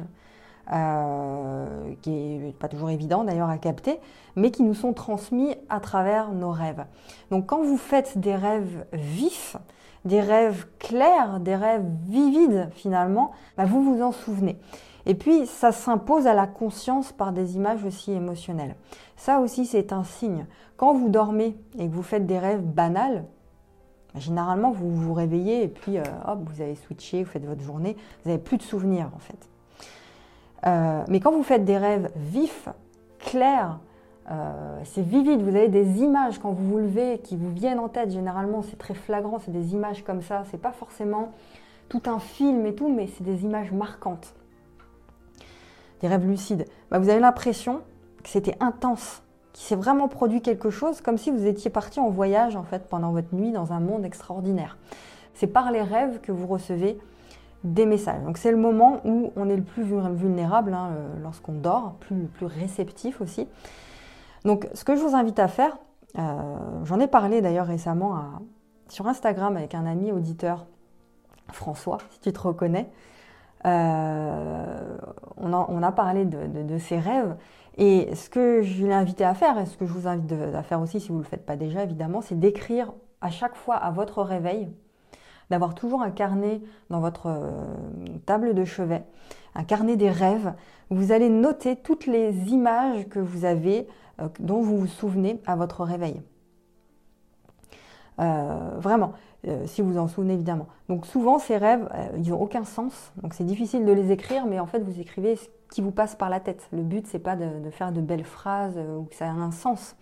euh, 0.73 1.93
qui 2.01 2.09
n'est 2.09 2.51
pas 2.53 2.67
toujours 2.67 2.89
évident 2.89 3.23
d'ailleurs 3.23 3.49
à 3.49 3.57
capter, 3.57 3.99
mais 4.35 4.51
qui 4.51 4.63
nous 4.63 4.73
sont 4.73 4.93
transmis 4.93 5.55
à 5.69 5.79
travers 5.79 6.31
nos 6.31 6.51
rêves. 6.51 6.85
Donc 7.29 7.45
quand 7.45 7.61
vous 7.61 7.77
faites 7.77 8.17
des 8.17 8.35
rêves 8.35 8.85
vifs, 8.93 9.57
des 10.05 10.21
rêves 10.21 10.67
clairs, 10.79 11.39
des 11.39 11.55
rêves 11.55 11.85
vivides 12.07 12.69
finalement, 12.73 13.31
bah, 13.57 13.65
vous 13.65 13.83
vous 13.83 14.01
en 14.01 14.11
souvenez. 14.11 14.57
Et 15.07 15.13
puis, 15.13 15.45
ça 15.45 15.71
s'impose 15.71 16.25
à 16.27 16.33
la 16.33 16.47
conscience 16.47 17.11
par 17.11 17.31
des 17.31 17.55
images 17.55 17.83
aussi 17.83 18.11
émotionnelles. 18.11 18.75
Ça 19.17 19.39
aussi, 19.39 19.65
c'est 19.65 19.93
un 19.93 20.03
signe. 20.03 20.45
Quand 20.77 20.93
vous 20.93 21.09
dormez 21.09 21.55
et 21.77 21.87
que 21.87 21.93
vous 21.93 22.03
faites 22.03 22.25
des 22.25 22.39
rêves 22.39 22.63
banals, 22.63 23.25
généralement, 24.15 24.71
vous 24.71 24.89
vous 24.89 25.13
réveillez 25.13 25.63
et 25.63 25.67
puis, 25.67 25.97
euh, 25.97 26.03
hop, 26.27 26.39
vous 26.45 26.61
avez 26.61 26.75
switché, 26.75 27.23
vous 27.23 27.29
faites 27.29 27.45
votre 27.45 27.61
journée, 27.61 27.95
vous 28.23 28.31
n'avez 28.31 28.41
plus 28.41 28.57
de 28.57 28.63
souvenirs, 28.63 29.09
en 29.15 29.19
fait. 29.19 29.49
Euh, 30.65 31.03
mais 31.07 31.19
quand 31.19 31.31
vous 31.31 31.43
faites 31.43 31.65
des 31.65 31.77
rêves 31.77 32.11
vifs, 32.15 32.67
clairs, 33.19 33.79
euh, 34.31 34.79
c'est 34.83 35.03
vivide, 35.03 35.41
vous 35.41 35.55
avez 35.55 35.67
des 35.67 35.99
images 36.01 36.39
quand 36.39 36.51
vous 36.51 36.67
vous 36.67 36.77
levez 36.79 37.19
qui 37.19 37.35
vous 37.35 37.51
viennent 37.51 37.79
en 37.79 37.89
tête, 37.89 38.11
généralement, 38.11 38.61
c'est 38.63 38.77
très 38.77 38.95
flagrant, 38.95 39.39
c'est 39.39 39.51
des 39.51 39.73
images 39.73 40.03
comme 40.03 40.21
ça, 40.21 40.43
c'est 40.51 40.61
pas 40.61 40.71
forcément 40.71 41.31
tout 41.89 42.01
un 42.07 42.19
film 42.19 42.65
et 42.65 42.73
tout, 42.73 42.89
mais 42.89 43.07
c'est 43.07 43.23
des 43.23 43.43
images 43.43 43.71
marquantes 43.71 44.33
des 46.01 46.07
rêves 46.07 46.27
lucides, 46.27 46.65
bah, 46.91 46.99
vous 46.99 47.09
avez 47.09 47.19
l'impression 47.19 47.81
que 48.23 48.29
c'était 48.29 48.55
intense, 48.59 49.21
qu'il 49.53 49.65
s'est 49.65 49.75
vraiment 49.75 50.07
produit 50.07 50.41
quelque 50.41 50.69
chose, 50.69 51.01
comme 51.01 51.17
si 51.17 51.31
vous 51.31 51.45
étiez 51.45 51.69
parti 51.69 51.99
en 51.99 52.09
voyage 52.09 52.55
en 52.55 52.63
fait 52.63 52.87
pendant 52.87 53.11
votre 53.11 53.33
nuit 53.33 53.51
dans 53.51 53.73
un 53.73 53.79
monde 53.79 54.05
extraordinaire. 54.05 54.77
C'est 55.33 55.47
par 55.47 55.71
les 55.71 55.81
rêves 55.81 56.19
que 56.21 56.31
vous 56.31 56.47
recevez 56.47 56.97
des 57.63 57.85
messages. 57.85 58.21
Donc 58.23 58.37
c'est 58.37 58.51
le 58.51 58.57
moment 58.57 59.01
où 59.05 59.31
on 59.35 59.49
est 59.49 59.55
le 59.55 59.63
plus 59.63 59.83
vulnérable 59.83 60.73
hein, 60.73 60.89
euh, 60.91 61.07
lorsqu'on 61.23 61.53
dort, 61.53 61.95
plus, 61.99 62.25
plus 62.25 62.45
réceptif 62.45 63.21
aussi. 63.21 63.47
Donc 64.45 64.69
ce 64.73 64.85
que 64.85 64.95
je 64.95 65.01
vous 65.01 65.15
invite 65.15 65.39
à 65.39 65.47
faire, 65.47 65.77
euh, 66.17 66.55
j'en 66.83 66.99
ai 66.99 67.07
parlé 67.07 67.41
d'ailleurs 67.41 67.65
récemment 67.65 68.15
sur 68.87 69.07
Instagram 69.07 69.57
avec 69.57 69.75
un 69.75 69.85
ami 69.85 70.11
auditeur, 70.11 70.67
François, 71.51 71.97
si 72.11 72.19
tu 72.19 72.31
te 72.31 72.39
reconnais. 72.39 72.89
Euh, 73.65 74.97
on, 75.37 75.81
a, 75.81 75.91
parlé 75.91 76.25
de, 76.25 76.77
ses 76.77 76.99
rêves. 76.99 77.35
Et 77.77 78.13
ce 78.13 78.29
que 78.29 78.61
je 78.61 78.85
l'ai 78.85 78.93
invité 78.93 79.25
à 79.25 79.33
faire, 79.33 79.57
et 79.57 79.65
ce 79.65 79.75
que 79.75 79.85
je 79.85 79.91
vous 79.91 80.07
invite 80.07 80.31
à 80.31 80.61
faire 80.61 80.79
aussi 80.79 80.99
si 80.99 81.09
vous 81.09 81.15
ne 81.15 81.23
le 81.23 81.25
faites 81.27 81.45
pas 81.45 81.55
déjà, 81.55 81.83
évidemment, 81.83 82.21
c'est 82.21 82.39
d'écrire 82.39 82.93
à 83.21 83.31
chaque 83.31 83.55
fois 83.55 83.75
à 83.75 83.89
votre 83.89 84.21
réveil, 84.21 84.71
d'avoir 85.49 85.75
toujours 85.75 86.01
un 86.01 86.11
carnet 86.11 86.61
dans 86.89 86.99
votre 86.99 87.27
euh, 87.27 87.51
table 88.25 88.53
de 88.53 88.65
chevet, 88.65 89.03
un 89.55 89.63
carnet 89.63 89.95
des 89.95 90.09
rêves, 90.09 90.53
vous 90.89 91.11
allez 91.11 91.29
noter 91.29 91.75
toutes 91.75 92.05
les 92.05 92.49
images 92.49 93.07
que 93.09 93.19
vous 93.19 93.45
avez, 93.45 93.87
euh, 94.21 94.27
dont 94.39 94.61
vous 94.61 94.77
vous 94.77 94.87
souvenez 94.87 95.41
à 95.45 95.55
votre 95.55 95.83
réveil. 95.83 96.21
vraiment. 98.17 99.13
Euh, 99.47 99.67
si 99.67 99.83
vous 99.83 99.99
en 99.99 100.07
souvenez 100.07 100.33
évidemment. 100.33 100.65
Donc 100.89 101.05
souvent 101.05 101.37
ces 101.37 101.57
rêves, 101.57 101.87
ils 102.17 102.29
n'ont 102.29 102.41
aucun 102.41 102.63
sens, 102.63 103.11
donc 103.21 103.35
c'est 103.35 103.43
difficile 103.43 103.85
de 103.85 103.91
les 103.91 104.11
écrire, 104.11 104.47
mais 104.47 104.59
en 104.59 104.65
fait 104.65 104.79
vous 104.79 104.99
écrivez 104.99 105.35
ce 105.35 105.47
qui 105.69 105.81
vous 105.81 105.91
passe 105.91 106.15
par 106.15 106.31
la 106.31 106.39
tête. 106.39 106.67
Le 106.71 106.81
but 106.81 107.05
c'est 107.05 107.19
pas 107.19 107.35
de, 107.35 107.69
faire 107.69 107.91
de 107.91 108.01
belles 108.01 108.23
phrases 108.23 108.79
ou 108.97 109.03
que 109.03 109.13
ça 109.13 109.25
ait 109.25 109.29
un 109.29 109.51
sens. 109.51 109.95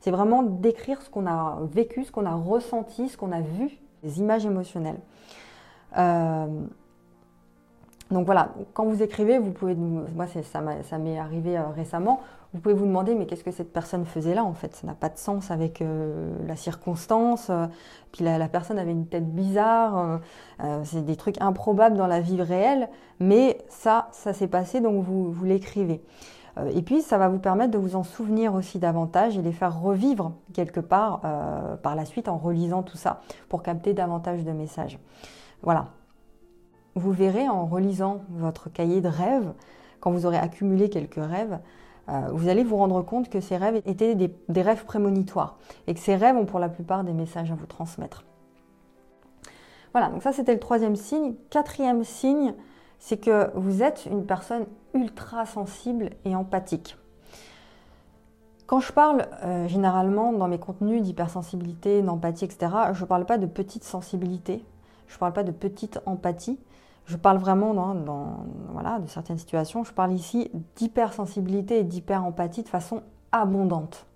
C'est 0.00 0.10
vraiment 0.10 0.42
d'écrire 0.42 1.00
ce 1.00 1.08
qu'on 1.08 1.26
a 1.26 1.60
vécu, 1.72 2.04
ce 2.04 2.12
qu'on 2.12 2.26
a 2.26 2.34
ressenti, 2.34 3.08
ce 3.08 3.16
qu'on 3.16 3.32
a 3.32 3.40
vu, 3.40 3.80
des 4.02 4.18
images 4.18 4.46
émotionnelles. 4.46 5.00
donc 8.10 8.26
voilà, 8.26 8.54
quand 8.72 8.84
vous 8.84 9.02
écrivez, 9.02 9.38
vous 9.38 9.52
pouvez, 9.52 9.74
moi 9.74 10.26
ça 10.26 10.98
m'est 10.98 11.18
arrivé 11.18 11.58
récemment, 11.76 12.20
vous 12.52 12.60
pouvez 12.60 12.74
vous 12.74 12.86
demander, 12.86 13.14
mais 13.14 13.26
qu'est-ce 13.26 13.44
que 13.44 13.52
cette 13.52 13.72
personne 13.72 14.04
faisait 14.04 14.34
là 14.34 14.42
en 14.42 14.54
fait? 14.54 14.74
Ça 14.74 14.84
n'a 14.84 14.94
pas 14.94 15.08
de 15.08 15.18
sens 15.18 15.52
avec 15.52 15.80
euh, 15.80 16.32
la 16.48 16.56
circonstance. 16.56 17.46
Euh, 17.48 17.66
puis 18.10 18.24
la, 18.24 18.48
personne 18.48 18.76
avait 18.76 18.90
une 18.90 19.06
tête 19.06 19.32
bizarre. 19.32 20.18
Euh, 20.60 20.80
c'est 20.82 21.04
des 21.04 21.14
trucs 21.14 21.40
improbables 21.40 21.96
dans 21.96 22.08
la 22.08 22.20
vie 22.20 22.42
réelle. 22.42 22.88
Mais 23.20 23.58
ça, 23.68 24.08
ça 24.10 24.32
s'est 24.32 24.48
passé, 24.48 24.80
donc 24.80 25.04
vous, 25.04 25.30
vous 25.30 25.44
l'écrivez. 25.44 26.02
Et 26.74 26.82
puis, 26.82 27.02
ça 27.02 27.18
va 27.18 27.28
vous 27.28 27.38
permettre 27.38 27.70
de 27.70 27.78
vous 27.78 27.96
en 27.96 28.02
souvenir 28.02 28.54
aussi 28.54 28.78
davantage 28.78 29.36
et 29.38 29.42
les 29.42 29.52
faire 29.52 29.80
revivre 29.80 30.32
quelque 30.52 30.80
part 30.80 31.20
par 31.82 31.94
la 31.94 32.04
suite 32.04 32.28
en 32.28 32.36
relisant 32.36 32.82
tout 32.82 32.96
ça 32.96 33.20
pour 33.48 33.62
capter 33.62 33.94
davantage 33.94 34.44
de 34.44 34.52
messages. 34.52 34.98
Voilà. 35.62 35.86
Vous 36.94 37.12
verrez 37.12 37.48
en 37.48 37.66
relisant 37.66 38.22
votre 38.30 38.70
cahier 38.70 39.00
de 39.00 39.08
rêves, 39.08 39.52
quand 40.00 40.10
vous 40.10 40.26
aurez 40.26 40.38
accumulé 40.38 40.88
quelques 40.90 41.14
rêves, 41.22 41.60
euh, 42.08 42.28
vous 42.32 42.48
allez 42.48 42.64
vous 42.64 42.76
rendre 42.76 43.02
compte 43.02 43.28
que 43.28 43.40
ces 43.40 43.56
rêves 43.56 43.80
étaient 43.86 44.14
des, 44.14 44.62
rêves 44.62 44.84
prémonitoires 44.84 45.58
et 45.86 45.94
que 45.94 46.00
ces 46.00 46.16
rêves 46.16 46.36
ont 46.36 46.46
pour 46.46 46.58
la 46.58 46.68
plupart 46.68 47.04
des 47.04 47.12
messages 47.12 47.52
à 47.52 47.54
vous 47.54 47.66
transmettre. 47.66 48.24
Voilà, 49.92 50.08
donc 50.08 50.22
ça 50.22 50.32
c'était 50.32 50.54
le 50.54 50.60
troisième 50.60 50.96
signe. 50.96 51.34
Quatrième 51.50 52.02
signe, 52.04 52.54
c'est 53.00 53.16
que 53.16 53.50
vous 53.54 53.82
êtes 53.82 54.06
une 54.06 54.24
personne 54.24 54.66
ultra 54.94 55.46
sensible 55.46 56.10
et 56.24 56.36
empathique. 56.36 56.96
Quand 58.66 58.78
je 58.78 58.92
parle 58.92 59.26
euh, 59.42 59.66
généralement 59.66 60.32
dans 60.32 60.46
mes 60.46 60.60
contenus 60.60 61.02
d'hypersensibilité, 61.02 62.02
d'empathie, 62.02 62.44
etc., 62.44 62.72
je 62.92 63.02
ne 63.02 63.08
parle 63.08 63.26
pas 63.26 63.38
de 63.38 63.46
petite 63.46 63.82
sensibilité, 63.82 64.64
je 65.08 65.16
ne 65.16 65.18
parle 65.18 65.32
pas 65.32 65.42
de 65.42 65.50
petite 65.50 65.98
empathie, 66.06 66.60
Je 67.06 67.16
parle 67.16 67.38
vraiment 67.38 67.74
de 67.74 69.08
certaines 69.08 69.38
situations, 69.38 69.82
je 69.82 69.92
parle 69.92 70.12
ici 70.12 70.52
d'hypersensibilité 70.76 71.80
et 71.80 71.84
d'hyper-empathie 71.84 72.62
de 72.62 72.68
façon 72.68 73.02
abondante. 73.32 74.06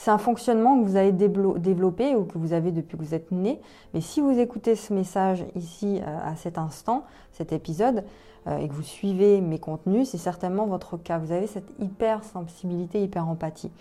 C'est 0.00 0.12
un 0.12 0.18
fonctionnement 0.18 0.80
que 0.80 0.86
vous 0.86 0.94
avez 0.94 1.10
développé 1.10 2.14
ou 2.14 2.22
que 2.22 2.38
vous 2.38 2.52
avez 2.52 2.70
depuis 2.70 2.96
que 2.96 3.02
vous 3.02 3.14
êtes 3.14 3.32
né. 3.32 3.60
Mais 3.92 4.00
si 4.00 4.20
vous 4.20 4.38
écoutez 4.38 4.76
ce 4.76 4.94
message 4.94 5.44
ici 5.56 6.00
euh, 6.00 6.18
à 6.24 6.36
cet 6.36 6.56
instant, 6.56 7.02
cet 7.32 7.52
épisode, 7.52 8.04
euh, 8.46 8.58
et 8.58 8.68
que 8.68 8.72
vous 8.72 8.84
suivez 8.84 9.40
mes 9.40 9.58
contenus, 9.58 10.08
c'est 10.08 10.16
certainement 10.16 10.66
votre 10.66 10.98
cas. 10.98 11.18
Vous 11.18 11.32
avez 11.32 11.48
cette 11.48 11.68
hypersensibilité, 11.80 13.02
hyper-empathie. 13.02 13.72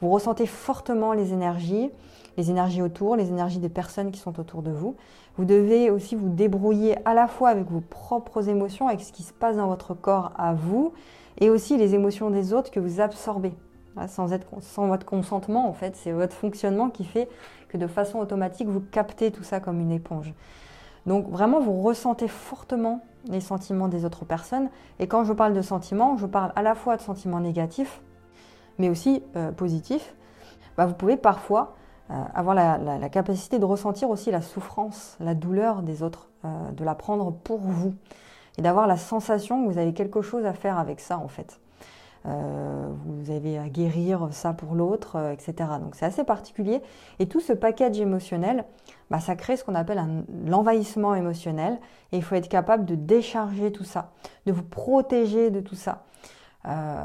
Vous 0.00 0.08
ressentez 0.08 0.46
fortement 0.46 1.12
les 1.12 1.34
énergies, 1.34 1.90
les 2.38 2.50
énergies 2.50 2.80
autour, 2.80 3.14
les 3.14 3.28
énergies 3.28 3.58
des 3.58 3.68
personnes 3.68 4.12
qui 4.12 4.18
sont 4.18 4.40
autour 4.40 4.62
de 4.62 4.70
vous. 4.70 4.96
Vous 5.36 5.44
devez 5.44 5.90
aussi 5.90 6.14
vous 6.14 6.30
débrouiller 6.30 6.96
à 7.04 7.12
la 7.12 7.28
fois 7.28 7.50
avec 7.50 7.70
vos 7.70 7.82
propres 7.82 8.48
émotions, 8.48 8.88
avec 8.88 9.02
ce 9.02 9.12
qui 9.12 9.24
se 9.24 9.34
passe 9.34 9.56
dans 9.58 9.66
votre 9.66 9.92
corps 9.92 10.32
à 10.38 10.54
vous, 10.54 10.94
et 11.38 11.50
aussi 11.50 11.76
les 11.76 11.94
émotions 11.94 12.30
des 12.30 12.54
autres 12.54 12.70
que 12.70 12.80
vous 12.80 13.02
absorbez 13.02 13.52
sans, 14.08 14.32
être, 14.32 14.46
sans 14.60 14.88
votre 14.88 15.06
consentement, 15.06 15.68
en 15.68 15.72
fait, 15.72 15.96
c'est 15.96 16.12
votre 16.12 16.34
fonctionnement 16.34 16.90
qui 16.90 17.04
fait 17.04 17.28
que 17.68 17.76
de 17.76 17.86
façon 17.86 18.18
automatique, 18.18 18.68
vous 18.68 18.80
captez 18.80 19.30
tout 19.30 19.42
ça 19.42 19.60
comme 19.60 19.80
une 19.80 19.92
éponge. 19.92 20.34
Donc 21.06 21.28
vraiment, 21.28 21.60
vous 21.60 21.82
ressentez 21.82 22.28
fortement 22.28 23.00
les 23.28 23.40
sentiments 23.40 23.88
des 23.88 24.04
autres 24.04 24.24
personnes. 24.24 24.68
Et 24.98 25.06
quand 25.06 25.24
je 25.24 25.32
parle 25.32 25.54
de 25.54 25.62
sentiments, 25.62 26.16
je 26.16 26.26
parle 26.26 26.52
à 26.56 26.62
la 26.62 26.74
fois 26.74 26.96
de 26.96 27.02
sentiments 27.02 27.40
négatifs, 27.40 28.00
mais 28.78 28.88
aussi 28.90 29.22
euh, 29.36 29.52
positifs. 29.52 30.14
Bah, 30.76 30.86
vous 30.86 30.94
pouvez 30.94 31.16
parfois 31.16 31.76
euh, 32.10 32.14
avoir 32.34 32.54
la, 32.54 33.08
capacité 33.08 33.58
de 33.58 33.64
ressentir 33.64 34.10
aussi 34.10 34.30
la 34.30 34.42
souffrance, 34.42 35.16
la 35.20 35.34
douleur 35.34 35.82
des 35.82 36.02
autres, 36.02 36.28
euh, 36.44 36.70
de 36.72 36.84
la 36.84 36.94
prendre 36.94 37.32
pour 37.32 37.60
vous. 37.60 37.94
Et 38.58 38.62
d'avoir 38.62 38.86
la 38.86 38.96
sensation 38.96 39.64
que 39.64 39.72
vous 39.72 39.78
avez 39.78 39.92
quelque 39.92 40.22
chose 40.22 40.46
à 40.46 40.54
faire 40.54 40.78
avec 40.78 41.00
ça, 41.00 41.18
en 41.18 41.28
fait. 41.28 41.60
Euh, 42.26 42.88
vous 43.04 43.30
avez 43.30 43.56
à 43.56 43.68
guérir 43.68 44.28
ça 44.32 44.52
pour 44.52 44.74
l'autre, 44.74 45.16
euh, 45.16 45.32
etc. 45.32 45.54
Donc 45.80 45.94
c'est 45.94 46.06
assez 46.06 46.24
particulier. 46.24 46.82
Et 47.18 47.26
tout 47.26 47.40
ce 47.40 47.52
package 47.52 48.00
émotionnel, 48.00 48.64
bah, 49.10 49.20
ça 49.20 49.36
crée 49.36 49.56
ce 49.56 49.64
qu'on 49.64 49.76
appelle 49.76 50.02
l'envahissement 50.44 51.14
émotionnel. 51.14 51.78
Et 52.12 52.16
il 52.16 52.22
faut 52.22 52.34
être 52.34 52.48
capable 52.48 52.84
de 52.84 52.96
décharger 52.96 53.70
tout 53.70 53.84
ça, 53.84 54.10
de 54.46 54.52
vous 54.52 54.64
protéger 54.64 55.50
de 55.50 55.60
tout 55.60 55.76
ça. 55.76 56.04
Euh, 56.66 57.04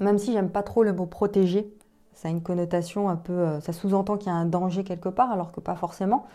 même 0.00 0.18
si 0.18 0.32
j'aime 0.32 0.50
pas 0.50 0.62
trop 0.62 0.84
le 0.84 0.92
mot 0.92 1.06
protéger, 1.06 1.72
ça 2.12 2.28
a 2.28 2.30
une 2.30 2.42
connotation 2.42 3.08
un 3.08 3.16
peu, 3.16 3.60
ça 3.60 3.72
sous-entend 3.72 4.16
qu'il 4.16 4.28
y 4.28 4.34
a 4.34 4.36
un 4.36 4.46
danger 4.46 4.84
quelque 4.84 5.08
part, 5.08 5.32
alors 5.32 5.50
que 5.50 5.60
pas 5.60 5.74
forcément. 5.74 6.26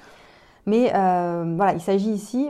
Mais 0.66 0.90
voilà, 0.92 1.74
il 1.74 1.82
s'agit 1.82 2.12
ici 2.12 2.50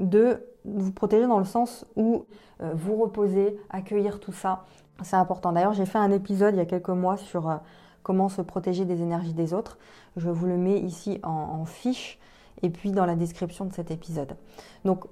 de 0.00 0.44
vous 0.64 0.92
protéger 0.92 1.26
dans 1.26 1.38
le 1.38 1.44
sens 1.44 1.86
où 1.96 2.24
euh, 2.62 2.72
vous 2.74 2.96
reposer, 2.96 3.58
accueillir 3.70 4.20
tout 4.20 4.32
ça. 4.32 4.64
C'est 5.02 5.16
important. 5.16 5.52
D'ailleurs, 5.52 5.72
j'ai 5.72 5.86
fait 5.86 5.98
un 5.98 6.10
épisode 6.10 6.54
il 6.54 6.58
y 6.58 6.60
a 6.60 6.66
quelques 6.66 6.88
mois 6.88 7.16
sur 7.16 7.48
euh, 7.48 7.56
comment 8.02 8.28
se 8.28 8.42
protéger 8.42 8.84
des 8.84 9.02
énergies 9.02 9.32
des 9.32 9.54
autres. 9.54 9.78
Je 10.16 10.28
vous 10.30 10.46
le 10.46 10.56
mets 10.56 10.78
ici 10.78 11.20
en, 11.22 11.64
fiche 11.64 12.18
et 12.62 12.70
puis 12.70 12.92
dans 12.92 13.06
la 13.06 13.16
description 13.16 13.64
de 13.64 13.72
cet 13.72 13.90
épisode. 13.90 14.36
Donc, 14.84 15.04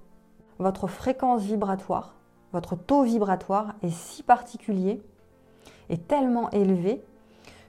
votre 0.59 0.87
fréquence 0.87 1.43
vibratoire, 1.43 2.15
votre 2.53 2.77
taux 2.77 3.03
vibratoire 3.03 3.75
est 3.83 3.91
si 3.91 4.23
particulier, 4.23 5.03
est 5.89 6.07
tellement 6.07 6.51
élevé 6.51 7.03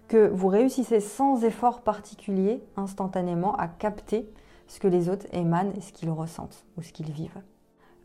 que 0.08 0.28
vous 0.28 0.50
réussissez 0.50 1.00
sans 1.00 1.44
effort 1.44 1.82
particulier 1.82 2.62
instantanément 2.76 3.56
à 3.56 3.68
capter 3.68 4.30
ce 4.68 4.80
que 4.80 4.88
les 4.88 5.10
autres 5.10 5.26
émanent 5.32 5.72
et 5.76 5.82
ce 5.82 5.94
qu'ils 5.94 6.10
ressentent 6.10 6.66
ou 6.78 6.82
ce 6.82 6.92
qu'ils 6.92 7.12
vivent. 7.12 7.42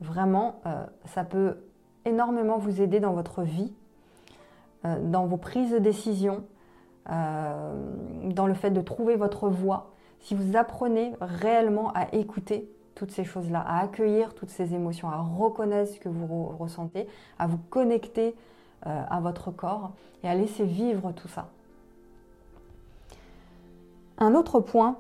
Vraiment, 0.01 0.61
euh, 0.67 0.85
ça 1.07 1.25
peut 1.25 1.57
énormément 2.05 2.59
vous 2.59 2.83
aider 2.83 3.01
dans 3.01 3.13
votre 3.13 3.43
vie, 3.43 3.73
euh, 4.85 4.99
dans 5.03 5.27
vos 5.27 5.37
prises 5.37 5.73
de 5.73 5.79
décision, 5.79 6.45
euh, 7.11 7.75
dans 8.25 8.47
le 8.47 8.55
fait 8.55 8.71
de 8.71 8.81
trouver 8.81 9.17
votre 9.17 9.49
voie. 9.49 9.93
Si 10.21 10.35
vous 10.35 10.57
apprenez 10.57 11.15
réellement 11.21 11.93
à 11.95 12.15
écouter 12.15 12.71
toutes 12.95 13.11
ces 13.11 13.25
choses-là, 13.25 13.61
à 13.61 13.81
accueillir 13.81 14.35
toutes 14.35 14.51
ces 14.51 14.75
émotions, 14.75 15.09
à 15.09 15.19
reconnaître 15.19 15.93
ce 15.93 16.01
que 16.01 16.09
vous 16.09 16.47
ressentez, 16.59 17.07
à 17.39 17.47
vous 17.47 17.59
connecter 17.71 18.35
à 18.83 19.21
votre 19.21 19.51
corps 19.51 19.93
et 20.23 20.29
à 20.29 20.35
laisser 20.35 20.65
vivre 20.65 21.13
tout 21.13 21.29
ça. 21.29 21.49
Un 24.19 24.35
autre 24.35 24.61
point 24.61 24.97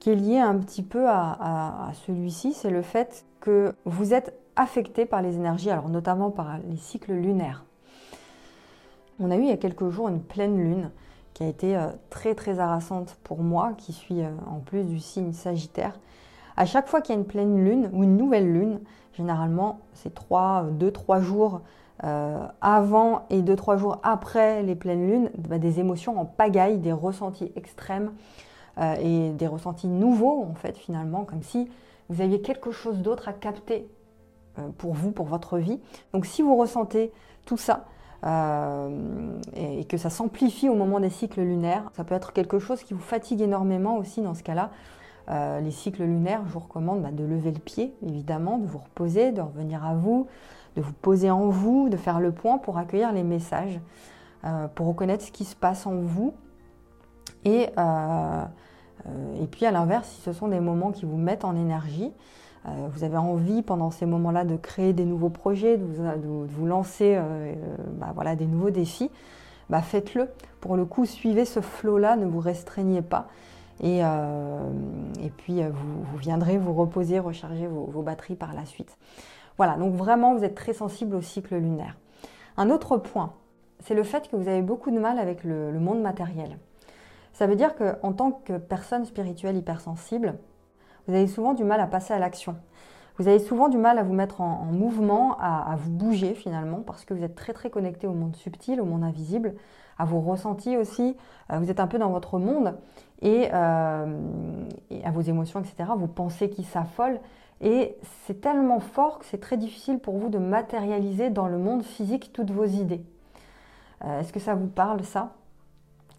qui 0.00 0.10
est 0.10 0.14
lié 0.14 0.38
un 0.38 0.58
petit 0.58 0.82
peu 0.82 1.08
à, 1.08 1.90
celui-ci, 2.06 2.52
c'est 2.52 2.70
le 2.70 2.82
fait 2.82 3.24
que 3.44 3.74
vous 3.84 4.14
êtes 4.14 4.34
affecté 4.56 5.04
par 5.04 5.20
les 5.20 5.36
énergies, 5.36 5.70
alors 5.70 5.90
notamment 5.90 6.30
par 6.30 6.56
les 6.66 6.78
cycles 6.78 7.12
lunaires. 7.12 7.66
On 9.20 9.30
a 9.30 9.36
eu 9.36 9.42
il 9.42 9.48
y 9.48 9.52
a 9.52 9.58
quelques 9.58 9.90
jours 9.90 10.08
une 10.08 10.22
pleine 10.22 10.56
lune 10.56 10.90
qui 11.34 11.42
a 11.42 11.46
été 11.46 11.76
euh, 11.76 11.88
très 12.08 12.34
très 12.34 12.58
harassante 12.58 13.18
pour 13.22 13.42
moi, 13.42 13.74
qui 13.76 13.92
suis 13.92 14.22
euh, 14.22 14.30
en 14.46 14.60
plus 14.60 14.84
du 14.84 14.98
signe 14.98 15.34
Sagittaire. 15.34 16.00
À 16.56 16.64
chaque 16.64 16.88
fois 16.88 17.02
qu'il 17.02 17.14
y 17.14 17.18
a 17.18 17.20
une 17.20 17.26
pleine 17.26 17.62
lune 17.62 17.90
ou 17.92 18.02
une 18.02 18.16
nouvelle 18.16 18.50
lune, 18.50 18.80
généralement 19.12 19.80
c'est 19.92 20.14
3, 20.14 20.68
2-3 20.80 21.20
jours 21.20 21.60
euh, 22.02 22.46
avant 22.62 23.26
et 23.28 23.42
2-3 23.42 23.76
jours 23.76 23.98
après 24.04 24.62
les 24.62 24.74
pleines 24.74 25.06
lunes, 25.06 25.30
bah, 25.36 25.58
des 25.58 25.80
émotions 25.80 26.18
en 26.18 26.24
pagaille, 26.24 26.78
des 26.78 26.92
ressentis 26.92 27.52
extrêmes, 27.56 28.12
euh, 28.78 28.96
et 29.00 29.30
des 29.30 29.46
ressentis 29.46 29.86
nouveaux, 29.86 30.42
en 30.42 30.54
fait, 30.54 30.76
finalement, 30.76 31.24
comme 31.24 31.42
si 31.42 31.70
vous 32.08 32.20
aviez 32.20 32.40
quelque 32.40 32.72
chose 32.72 32.98
d'autre 32.98 33.28
à 33.28 33.32
capter 33.32 33.88
euh, 34.58 34.68
pour 34.78 34.94
vous, 34.94 35.12
pour 35.12 35.26
votre 35.26 35.58
vie. 35.58 35.80
Donc 36.12 36.26
si 36.26 36.42
vous 36.42 36.56
ressentez 36.56 37.12
tout 37.46 37.56
ça, 37.56 37.84
euh, 38.26 39.38
et 39.54 39.84
que 39.84 39.98
ça 39.98 40.08
s'amplifie 40.08 40.70
au 40.70 40.74
moment 40.74 40.98
des 40.98 41.10
cycles 41.10 41.42
lunaires. 41.42 41.90
Ça 41.94 42.04
peut 42.04 42.14
être 42.14 42.32
quelque 42.32 42.58
chose 42.58 42.82
qui 42.82 42.94
vous 42.94 43.00
fatigue 43.00 43.42
énormément 43.42 43.98
aussi 43.98 44.22
dans 44.22 44.32
ce 44.34 44.42
cas-là. 44.42 44.70
les 45.60 45.70
cycles 45.70 46.04
lunaires, 46.04 46.42
je 46.46 46.52
vous 46.52 46.60
recommande 46.60 47.02
bah, 47.02 47.10
de 47.10 47.22
lever 47.22 47.52
le 47.52 47.58
pied, 47.58 47.94
évidemment, 48.02 48.58
de 48.58 48.66
vous 48.66 48.78
reposer, 48.78 49.30
de 49.30 49.42
revenir 49.42 49.84
à 49.84 49.94
vous, 49.94 50.26
de 50.74 50.80
vous 50.80 50.92
poser 50.94 51.30
en 51.30 51.48
vous, 51.48 51.90
de 51.90 51.98
faire 51.98 52.18
le 52.18 52.32
point 52.32 52.56
pour 52.56 52.78
accueillir 52.78 53.12
les 53.12 53.22
messages, 53.24 53.78
pour 54.74 54.86
reconnaître 54.86 55.24
ce 55.24 55.32
qui 55.32 55.44
se 55.44 55.56
passe 55.56 55.86
en 55.86 55.96
vous 55.96 56.34
et 57.44 57.68
et 59.40 59.46
puis 59.46 59.66
à 59.66 59.70
l'inverse, 59.70 60.08
si 60.08 60.20
ce 60.22 60.32
sont 60.32 60.48
des 60.48 60.60
moments 60.60 60.90
qui 60.90 61.04
vous 61.04 61.16
mettent 61.16 61.44
en 61.44 61.56
énergie, 61.56 62.12
euh, 62.66 62.88
vous 62.92 63.04
avez 63.04 63.18
envie 63.18 63.62
pendant 63.62 63.90
ces 63.90 64.06
moments-là 64.06 64.44
de 64.44 64.56
créer 64.56 64.92
des 64.92 65.04
nouveaux 65.04 65.28
projets, 65.28 65.76
de 65.76 65.84
vous, 65.84 66.66
lancer 66.66 67.14
euh, 67.16 67.54
bah, 67.98 68.12
voilà, 68.14 68.36
des 68.36 68.46
nouveaux 68.46 68.70
défis, 68.70 69.10
bah, 69.68 69.82
faites-le. 69.82 70.28
Pour 70.60 70.76
le 70.76 70.86
coup, 70.86 71.04
suivez 71.04 71.44
ce 71.44 71.60
flot-là, 71.60 72.16
ne 72.16 72.24
vous 72.24 72.40
restreignez 72.40 73.02
pas. 73.02 73.28
Et, 73.82 73.98
et 73.98 75.30
puis 75.36 75.60
vous, 75.60 76.16
viendrez 76.16 76.58
vous 76.58 76.72
reposer, 76.72 77.18
recharger 77.18 77.66
vos, 77.66 78.02
batteries 78.02 78.36
par 78.36 78.54
la 78.54 78.64
suite. 78.64 78.96
Voilà, 79.56 79.76
donc 79.76 79.94
vraiment, 79.94 80.34
vous 80.34 80.44
êtes 80.44 80.54
très 80.54 80.72
sensible 80.72 81.16
au 81.16 81.20
cycle 81.20 81.56
lunaire. 81.56 81.96
Un 82.56 82.70
autre 82.70 82.96
point, 82.98 83.32
c'est 83.80 83.94
le 83.94 84.04
fait 84.04 84.30
que 84.30 84.36
vous 84.36 84.46
avez 84.46 84.62
beaucoup 84.62 84.92
de 84.92 84.98
mal 84.98 85.18
avec 85.18 85.42
le 85.42 85.72
monde 85.80 86.00
matériel. 86.00 86.56
Ça 87.34 87.48
veut 87.48 87.56
dire 87.56 87.74
qu'en 87.74 88.12
tant 88.12 88.30
que 88.30 88.56
personne 88.56 89.04
spirituelle 89.04 89.56
hypersensible, 89.56 90.38
vous 91.06 91.14
avez 91.14 91.26
souvent 91.26 91.52
du 91.52 91.64
mal 91.64 91.80
à 91.80 91.86
passer 91.86 92.14
à 92.14 92.18
l'action. 92.18 92.56
Vous 93.18 93.28
avez 93.28 93.40
souvent 93.40 93.68
du 93.68 93.76
mal 93.76 93.98
à 93.98 94.04
vous 94.04 94.12
mettre 94.12 94.40
en, 94.40 94.64
mouvement, 94.66 95.36
à, 95.38 95.74
vous 95.76 95.90
bouger 95.90 96.34
finalement, 96.34 96.80
parce 96.80 97.04
que 97.04 97.12
vous 97.12 97.22
êtes 97.22 97.34
très 97.34 97.52
très 97.52 97.70
connecté 97.70 98.06
au 98.06 98.12
monde 98.12 98.36
subtil, 98.36 98.80
au 98.80 98.84
monde 98.84 99.02
invisible, 99.02 99.54
à 99.98 100.04
vos 100.04 100.20
ressentis 100.20 100.76
aussi. 100.76 101.16
Euh, 101.52 101.58
vous 101.58 101.70
êtes 101.70 101.80
un 101.80 101.88
peu 101.88 101.98
dans 101.98 102.10
votre 102.10 102.38
monde 102.38 102.76
et, 103.20 103.48
euh, 103.52 104.66
à 105.04 105.10
vos 105.10 105.20
émotions, 105.20 105.60
etc. 105.60 105.90
Vos 105.96 106.06
pensées 106.06 106.50
qui 106.50 106.62
s'affolent. 106.62 107.20
Et 107.60 107.96
c'est 108.26 108.40
tellement 108.40 108.80
fort 108.80 109.18
que 109.18 109.26
c'est 109.26 109.40
très 109.40 109.56
difficile 109.56 109.98
pour 109.98 110.18
vous 110.18 110.28
de 110.28 110.38
matérialiser 110.38 111.30
dans 111.30 111.48
le 111.48 111.58
monde 111.58 111.82
physique 111.82 112.32
toutes 112.32 112.50
vos 112.50 112.64
idées. 112.64 113.04
Euh, 114.04 114.20
est-ce 114.20 114.32
que 114.32 114.40
ça 114.40 114.54
vous 114.54 114.66
parle 114.66 115.04
ça? 115.04 115.34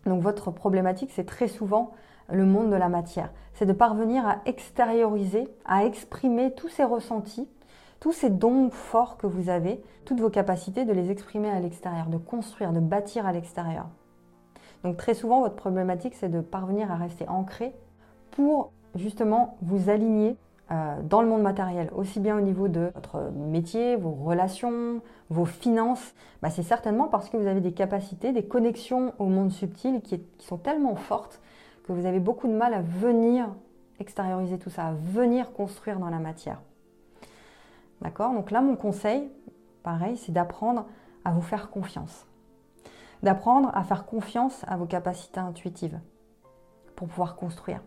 Donc 0.06 0.22
votre 0.22 0.52
problématique, 0.52 1.12
c'est 1.14 1.26
très 1.26 1.48
souvent 1.48 1.92
le 2.30 2.46
monde 2.46 2.72
de 2.72 2.76
la 2.76 2.90
matière. 2.90 3.32
C'est 3.54 3.66
de 3.66 3.74
parvenir 3.74 4.26
à 4.28 4.42
extérioriser, 4.46 5.48
à 5.66 5.86
exprimer 5.86 6.54
tous 6.54 6.70
ces 6.70 6.84
ressentis, 6.84 7.48
tous 8.00 8.14
ces 8.14 8.30
dons 8.30 8.70
forts 8.70 9.18
que 9.18 9.28
vous 9.28 9.50
avez, 9.50 9.82
toutes 10.06 10.20
vos 10.20 10.30
capacités 10.30 10.86
de 10.86 10.94
les 10.94 11.12
exprimer 11.12 11.50
à 11.50 11.60
l'extérieur, 11.60 12.08
de 12.08 12.18
construire, 12.18 12.72
de 12.72 12.80
bâtir 12.80 13.26
à 13.26 13.32
l'extérieur. 13.32 13.88
Donc 14.84 14.98
très 14.98 15.14
souvent, 15.14 15.42
votre 15.42 15.56
problématique, 15.56 16.14
c'est 16.16 16.30
de 16.30 16.42
parvenir 16.42 16.92
à 16.92 16.96
rester 16.96 17.28
ancré 17.28 17.74
pour 18.32 18.72
justement 18.96 19.58
vous 19.62 19.90
aligner 19.90 20.38
dans 20.70 21.22
le 21.22 21.28
monde 21.28 21.44
matériel, 21.44 21.92
aussi 21.96 22.20
bien 22.20 22.36
au 22.36 22.42
niveau 22.42 22.68
de 22.68 22.92
votre 22.96 23.32
métier, 23.32 23.96
vos 23.96 24.12
relations, 24.12 25.02
vos 25.30 25.46
finances, 25.46 26.14
bah, 26.42 26.50
c'est 26.50 26.64
certainement 26.64 27.08
parce 27.08 27.30
que 27.30 27.38
vous 27.38 27.48
avez 27.48 27.62
des 27.62 27.72
capacités, 27.72 28.32
des 28.32 28.46
connexions 28.46 29.14
au 29.20 29.26
monde 29.26 29.52
subtil 29.52 30.02
qui, 30.02 30.24
sont 30.40 30.58
tellement 30.58 30.96
fortes 30.96 31.42
que 31.84 31.92
vous 31.92 32.06
avez 32.06 32.20
beaucoup 32.20 32.48
de 32.48 32.54
mal 32.54 32.74
à 32.74 32.82
venir 32.82 33.48
extérioriser 34.00 34.58
tout 34.58 34.70
ça, 34.70 34.88
à 34.88 34.94
venir 34.94 35.54
construire 35.54 36.00
dans 36.00 36.10
la 36.10 36.20
matière. 36.20 36.62
D'accord? 38.02 38.34
Donc 38.34 38.52
là, 38.52 38.62
mon 38.62 38.76
conseil, 38.76 39.30
pareil, 39.84 40.18
c'est 40.18 40.32
d'apprendre 40.32 40.86
à 41.24 41.32
vous 41.32 41.42
faire 41.42 41.70
confiance. 41.70 42.26
D'apprendre 43.24 43.72
à 43.74 43.84
faire 43.84 44.06
confiance 44.06 44.64
à 44.68 44.78
vos 44.78 44.86
capacités 44.86 45.40
intuitives 45.40 46.00
pour 46.96 47.08
pouvoir 47.08 47.36
construire. 47.36 47.82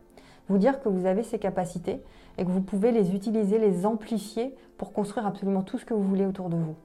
Vous 0.48 0.58
dire 0.58 0.80
que 0.80 0.88
vous 0.88 1.06
avez 1.06 1.22
ces 1.22 1.38
capacités 1.38 2.02
et 2.38 2.44
que 2.44 2.50
vous 2.50 2.62
pouvez 2.62 2.92
les 2.92 3.14
utiliser, 3.14 3.58
les 3.58 3.84
amplifier 3.84 4.54
pour 4.78 4.92
construire 4.92 5.26
absolument 5.26 5.62
tout 5.62 5.78
ce 5.78 5.84
que 5.84 5.94
vous 5.94 6.02
voulez 6.02 6.24
autour 6.24 6.48
de 6.48 6.56
vous. 6.56 6.76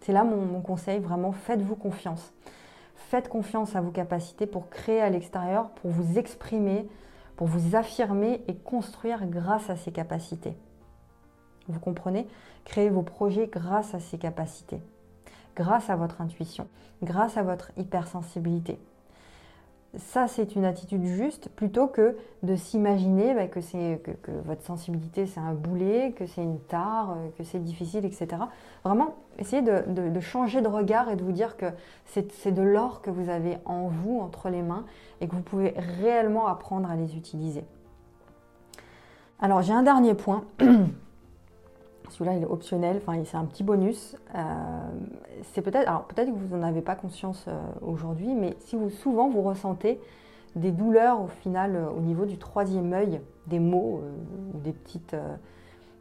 C'est 0.00 0.12
là 0.12 0.24
mon, 0.24 0.60
conseil, 0.60 1.00
vraiment, 1.00 1.32
faites-vous 1.32 1.76
confiance. 1.76 2.34
Faites 2.94 3.28
confiance 3.28 3.74
à 3.74 3.80
vos 3.80 3.90
capacités 3.90 4.46
pour 4.46 4.68
créer 4.68 5.00
à 5.00 5.08
l'extérieur, 5.08 5.70
pour 5.70 5.90
vous 5.90 6.18
exprimer, 6.18 6.86
pour 7.36 7.46
vous 7.46 7.74
affirmer 7.74 8.42
et 8.46 8.54
construire 8.54 9.26
grâce 9.26 9.70
à 9.70 9.76
ces 9.76 9.92
capacités. 9.92 10.56
Vous 11.68 11.80
comprenez? 11.80 12.26
Créez 12.64 12.90
vos 12.90 13.02
projets 13.02 13.46
grâce 13.46 13.94
à 13.94 14.00
ces 14.00 14.18
capacités, 14.18 14.82
grâce 15.56 15.88
à 15.88 15.96
votre 15.96 16.20
intuition, 16.20 16.68
grâce 17.02 17.38
à 17.38 17.42
votre 17.42 17.70
hypersensibilité, 17.78 18.78
ça, 19.98 20.26
c'est 20.26 20.56
une 20.56 20.64
attitude 20.64 21.04
juste 21.04 21.48
plutôt 21.48 21.86
que 21.86 22.16
de 22.42 22.56
s'imaginer 22.56 23.34
bah, 23.34 23.46
que, 23.46 23.60
que, 23.96 24.30
votre 24.44 24.62
sensibilité, 24.62 25.26
c'est 25.26 25.40
un 25.40 25.52
boulet, 25.52 26.12
que 26.16 26.26
c'est 26.26 26.42
une 26.42 26.58
tare, 26.58 27.12
euh, 27.12 27.28
que 27.38 27.44
c'est 27.44 27.62
difficile, 27.62 28.04
etc. 28.04 28.26
Vraiment, 28.84 29.14
essayez 29.38 29.62
de, 29.62 30.20
changer 30.20 30.62
de 30.62 30.68
regard 30.68 31.10
et 31.10 31.16
de 31.16 31.22
vous 31.22 31.32
dire 31.32 31.56
que 31.56 31.66
c'est 32.06 32.52
de 32.52 32.62
l'or 32.62 33.02
que 33.02 33.10
vous 33.10 33.28
avez 33.28 33.58
en 33.64 33.88
vous, 33.88 34.20
entre 34.20 34.48
les 34.48 34.62
mains, 34.62 34.84
et 35.20 35.28
que 35.28 35.34
vous 35.34 35.42
pouvez 35.42 35.74
réellement 36.00 36.46
apprendre 36.46 36.90
à 36.90 36.96
les 36.96 37.16
utiliser. 37.16 37.64
Alors, 39.40 39.62
j'ai 39.62 39.72
un 39.72 39.82
dernier 39.82 40.14
point. 40.14 40.44
Celui-là, 42.10 42.36
il 42.36 42.42
est 42.42 42.46
optionnel, 42.46 43.00
enfin, 43.04 43.18
c'est 43.24 43.36
un 43.36 43.44
petit 43.44 43.64
bonus. 43.64 44.16
Euh, 44.34 44.40
c'est 45.52 45.62
peut-être, 45.62 45.88
alors 45.88 46.04
peut-être 46.04 46.28
que 46.28 46.36
vous 46.36 46.56
n'en 46.56 46.66
avez 46.66 46.82
pas 46.82 46.94
conscience 46.94 47.46
euh, 47.48 47.58
aujourd'hui, 47.80 48.34
mais 48.34 48.56
si 48.60 48.76
vous 48.76 48.90
souvent 48.90 49.30
vous 49.30 49.42
ressentez 49.42 50.00
des 50.54 50.70
douleurs 50.70 51.20
au 51.20 51.26
final 51.26 51.74
euh, 51.74 51.88
au 51.90 52.00
niveau 52.00 52.26
du 52.26 52.36
troisième 52.36 52.92
œil, 52.92 53.20
des 53.46 53.58
maux 53.58 54.02
ou 54.54 54.58
des 54.60 54.72
petites, 54.72 55.14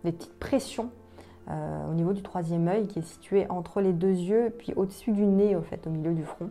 des 0.05 0.13
petites 0.13 0.39
pressions 0.39 0.89
au 1.49 1.93
niveau 1.93 2.13
du 2.13 2.21
troisième 2.21 2.69
œil 2.69 2.87
qui 2.87 2.99
est 2.99 3.05
situé 3.05 3.45
entre 3.49 3.81
les 3.81 3.91
deux 3.91 4.13
yeux, 4.13 4.53
puis 4.57 4.73
au-dessus 4.77 5.11
du 5.11 5.25
nez, 5.25 5.57
au 5.57 5.61
fait, 5.61 5.85
au 5.87 5.89
milieu 5.89 6.13
du 6.13 6.23
front. 6.23 6.49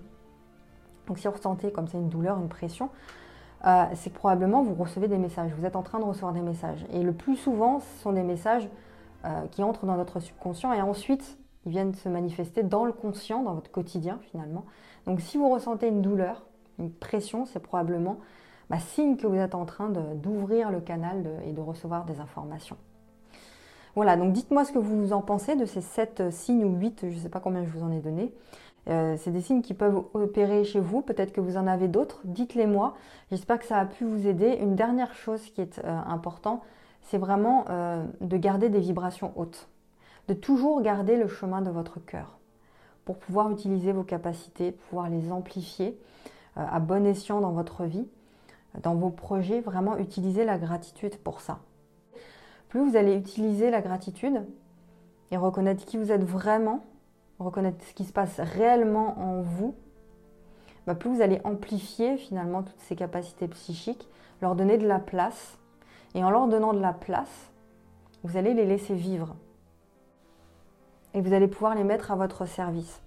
Donc 1.06 1.18
si 1.18 1.26
vous 1.26 1.32
ressentez 1.32 1.72
comme 1.72 1.88
ça 1.88 1.96
une 1.96 2.10
douleur, 2.10 2.38
une 2.38 2.50
pression, 2.50 2.90
c'est 3.64 4.10
que 4.10 4.18
probablement 4.18 4.62
vous 4.62 4.74
recevez 4.74 5.08
des 5.08 5.16
messages. 5.16 5.50
Vous 5.56 5.64
êtes 5.64 5.76
en 5.76 5.82
train 5.82 5.98
de 5.98 6.04
recevoir 6.04 6.34
des 6.34 6.42
messages. 6.42 6.84
Et 6.92 7.02
le 7.02 7.12
plus 7.12 7.36
souvent, 7.36 7.80
ce 7.80 8.02
sont 8.02 8.12
des 8.12 8.22
messages 8.22 8.68
euh, 9.24 9.46
qui 9.52 9.62
entrent 9.62 9.86
dans 9.86 9.96
notre 9.96 10.18
subconscient 10.18 10.72
et 10.72 10.82
ensuite 10.82 11.38
ils 11.64 11.70
viennent 11.70 11.94
se 11.94 12.08
manifester 12.08 12.64
dans 12.64 12.84
le 12.84 12.92
conscient, 12.92 13.44
dans 13.44 13.54
votre 13.54 13.70
quotidien 13.70 14.18
finalement. 14.30 14.64
Donc 15.06 15.20
si 15.20 15.38
vous 15.38 15.48
ressentez 15.48 15.86
une 15.86 16.02
douleur, 16.02 16.42
une 16.80 16.90
pression, 16.90 17.46
c'est 17.46 17.60
probablement 17.60 18.18
bah, 18.68 18.80
signe 18.80 19.16
que 19.16 19.28
vous 19.28 19.36
êtes 19.36 19.54
en 19.54 19.64
train 19.64 19.90
d'ouvrir 19.90 20.72
le 20.72 20.80
canal 20.80 21.24
et 21.46 21.52
de 21.52 21.60
recevoir 21.60 22.04
des 22.04 22.18
informations. 22.18 22.76
Voilà, 23.94 24.16
donc 24.16 24.32
dites-moi 24.32 24.64
ce 24.64 24.72
que 24.72 24.80
vous 24.80 25.12
en 25.12 25.20
pensez 25.20 25.54
de 25.54 25.66
ces 25.66 25.82
7 25.82 26.20
euh, 26.20 26.30
signes 26.32 26.64
ou 26.64 26.76
8, 26.78 27.00
je 27.02 27.14
ne 27.14 27.20
sais 27.20 27.28
pas 27.28 27.40
combien 27.40 27.62
je 27.62 27.70
vous 27.70 27.84
en 27.84 27.92
ai 27.92 28.00
donné. 28.00 28.32
Euh, 28.88 29.16
c'est 29.18 29.30
des 29.30 29.42
signes 29.42 29.62
qui 29.62 29.74
peuvent 29.74 30.02
opérer 30.14 30.64
chez 30.64 30.80
vous, 30.80 31.02
peut-être 31.02 31.32
que 31.32 31.40
vous 31.40 31.56
en 31.56 31.68
avez 31.68 31.86
d'autres, 31.86 32.22
dites-les 32.24 32.66
moi. 32.66 32.94
J'espère 33.30 33.60
que 33.60 33.66
ça 33.66 33.78
a 33.78 33.84
pu 33.84 34.04
vous 34.04 34.26
aider. 34.26 34.58
Une 34.60 34.74
dernière 34.74 35.14
chose 35.14 35.42
qui 35.50 35.60
est 35.60 35.80
importante, 35.84 36.62
c'est 37.02 37.18
vraiment 37.18 37.64
euh, 37.70 38.04
de 38.20 38.36
garder 38.36 38.68
des 38.68 38.80
vibrations 38.80 39.32
hautes, 39.36 39.68
de 40.28 40.34
toujours 40.34 40.80
garder 40.82 41.16
le 41.16 41.28
chemin 41.28 41.62
de 41.62 41.70
votre 41.70 42.00
cœur 42.00 42.38
pour 43.04 43.18
pouvoir 43.18 43.50
utiliser 43.50 43.92
vos 43.92 44.04
capacités, 44.04 44.72
pouvoir 44.72 45.08
les 45.08 45.32
amplifier 45.32 45.98
euh, 46.56 46.64
à 46.70 46.80
bon 46.80 47.04
escient 47.06 47.40
dans 47.40 47.50
votre 47.50 47.84
vie, 47.84 48.06
dans 48.82 48.94
vos 48.94 49.10
projets, 49.10 49.60
vraiment 49.60 49.98
utiliser 49.98 50.44
la 50.44 50.58
gratitude 50.58 51.16
pour 51.18 51.40
ça. 51.40 51.58
Plus 52.68 52.88
vous 52.88 52.96
allez 52.96 53.16
utiliser 53.16 53.70
la 53.70 53.82
gratitude 53.82 54.46
et 55.30 55.36
reconnaître 55.36 55.84
qui 55.84 55.98
vous 55.98 56.12
êtes 56.12 56.24
vraiment, 56.24 56.84
reconnaître 57.38 57.84
ce 57.84 57.92
qui 57.92 58.04
se 58.04 58.12
passe 58.12 58.40
réellement 58.40 59.18
en 59.18 59.42
vous, 59.42 59.74
bah, 60.86 60.94
plus 60.94 61.10
vous 61.10 61.22
allez 61.22 61.40
amplifier 61.44 62.16
finalement 62.16 62.62
toutes 62.62 62.80
ces 62.80 62.96
capacités 62.96 63.48
psychiques, 63.48 64.08
leur 64.40 64.54
donner 64.54 64.78
de 64.78 64.86
la 64.86 64.98
place 64.98 65.58
et 66.14 66.24
en 66.24 66.30
leur 66.30 66.48
donnant 66.48 66.72
de 66.72 66.80
la 66.80 66.92
place, 66.92 67.50
vous 68.24 68.36
allez 68.36 68.54
les 68.54 68.66
laisser 68.66 68.94
vivre. 68.94 69.34
Et 71.14 71.20
vous 71.20 71.32
allez 71.32 71.48
pouvoir 71.48 71.74
les 71.74 71.84
mettre 71.84 72.10
à 72.10 72.16
votre 72.16 72.46
service. 72.46 73.02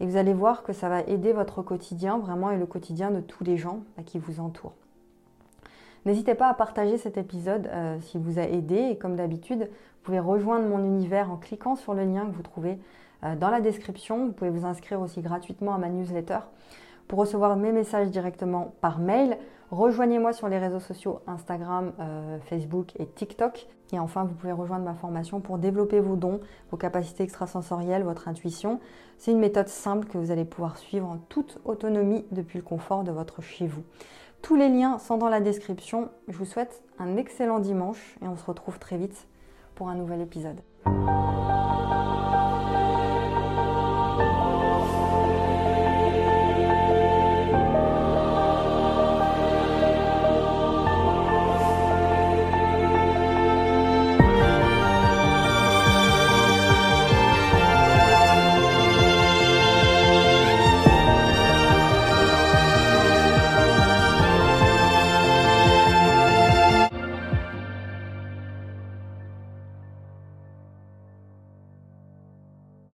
Et 0.00 0.06
vous 0.06 0.16
allez 0.16 0.32
voir 0.32 0.62
que 0.62 0.72
ça 0.72 0.88
va 0.88 1.02
aider 1.02 1.32
votre 1.32 1.62
quotidien 1.62 2.18
vraiment 2.18 2.50
et 2.50 2.58
le 2.58 2.66
quotidien 2.66 3.10
de 3.10 3.20
tous 3.20 3.44
les 3.44 3.56
gens 3.56 3.80
qui 4.06 4.18
vous 4.18 4.40
entourent. 4.40 4.74
N'hésitez 6.04 6.34
pas 6.34 6.48
à 6.48 6.54
partager 6.54 6.98
cet 6.98 7.16
épisode 7.16 7.68
euh, 7.68 7.98
s'il 8.00 8.20
vous 8.20 8.38
a 8.38 8.42
aidé. 8.42 8.76
Et 8.90 8.98
comme 8.98 9.16
d'habitude, 9.16 9.60
vous 9.60 10.02
pouvez 10.02 10.18
rejoindre 10.18 10.66
mon 10.66 10.84
univers 10.84 11.30
en 11.30 11.36
cliquant 11.36 11.76
sur 11.76 11.94
le 11.94 12.04
lien 12.04 12.26
que 12.26 12.32
vous 12.32 12.42
trouvez 12.42 12.78
euh, 13.24 13.36
dans 13.36 13.50
la 13.50 13.60
description. 13.60 14.26
Vous 14.26 14.32
pouvez 14.32 14.50
vous 14.50 14.66
inscrire 14.66 15.00
aussi 15.00 15.22
gratuitement 15.22 15.74
à 15.74 15.78
ma 15.78 15.88
newsletter 15.88 16.40
pour 17.08 17.18
recevoir 17.18 17.56
mes 17.56 17.72
messages 17.72 18.10
directement 18.10 18.74
par 18.80 18.98
mail. 18.98 19.38
Rejoignez-moi 19.74 20.32
sur 20.32 20.48
les 20.48 20.58
réseaux 20.58 20.78
sociaux 20.78 21.18
Instagram, 21.26 21.94
euh, 21.98 22.38
Facebook 22.48 22.92
et 23.00 23.06
TikTok. 23.06 23.66
Et 23.92 23.98
enfin, 23.98 24.22
vous 24.22 24.34
pouvez 24.34 24.52
rejoindre 24.52 24.84
ma 24.84 24.94
formation 24.94 25.40
pour 25.40 25.58
développer 25.58 25.98
vos 25.98 26.14
dons, 26.14 26.38
vos 26.70 26.76
capacités 26.76 27.24
extrasensorielles, 27.24 28.04
votre 28.04 28.28
intuition. 28.28 28.78
C'est 29.18 29.32
une 29.32 29.40
méthode 29.40 29.66
simple 29.66 30.06
que 30.06 30.16
vous 30.16 30.30
allez 30.30 30.44
pouvoir 30.44 30.78
suivre 30.78 31.08
en 31.08 31.16
toute 31.16 31.58
autonomie 31.64 32.24
depuis 32.30 32.58
le 32.58 32.64
confort 32.64 33.02
de 33.02 33.10
votre 33.10 33.42
chez 33.42 33.66
vous. 33.66 33.82
Tous 34.42 34.54
les 34.54 34.68
liens 34.68 35.00
sont 35.00 35.16
dans 35.16 35.28
la 35.28 35.40
description. 35.40 36.08
Je 36.28 36.36
vous 36.38 36.44
souhaite 36.44 36.84
un 37.00 37.16
excellent 37.16 37.58
dimanche 37.58 38.16
et 38.22 38.28
on 38.28 38.36
se 38.36 38.44
retrouve 38.44 38.78
très 38.78 38.96
vite 38.96 39.26
pour 39.74 39.88
un 39.88 39.96
nouvel 39.96 40.20
épisode. 40.20 40.60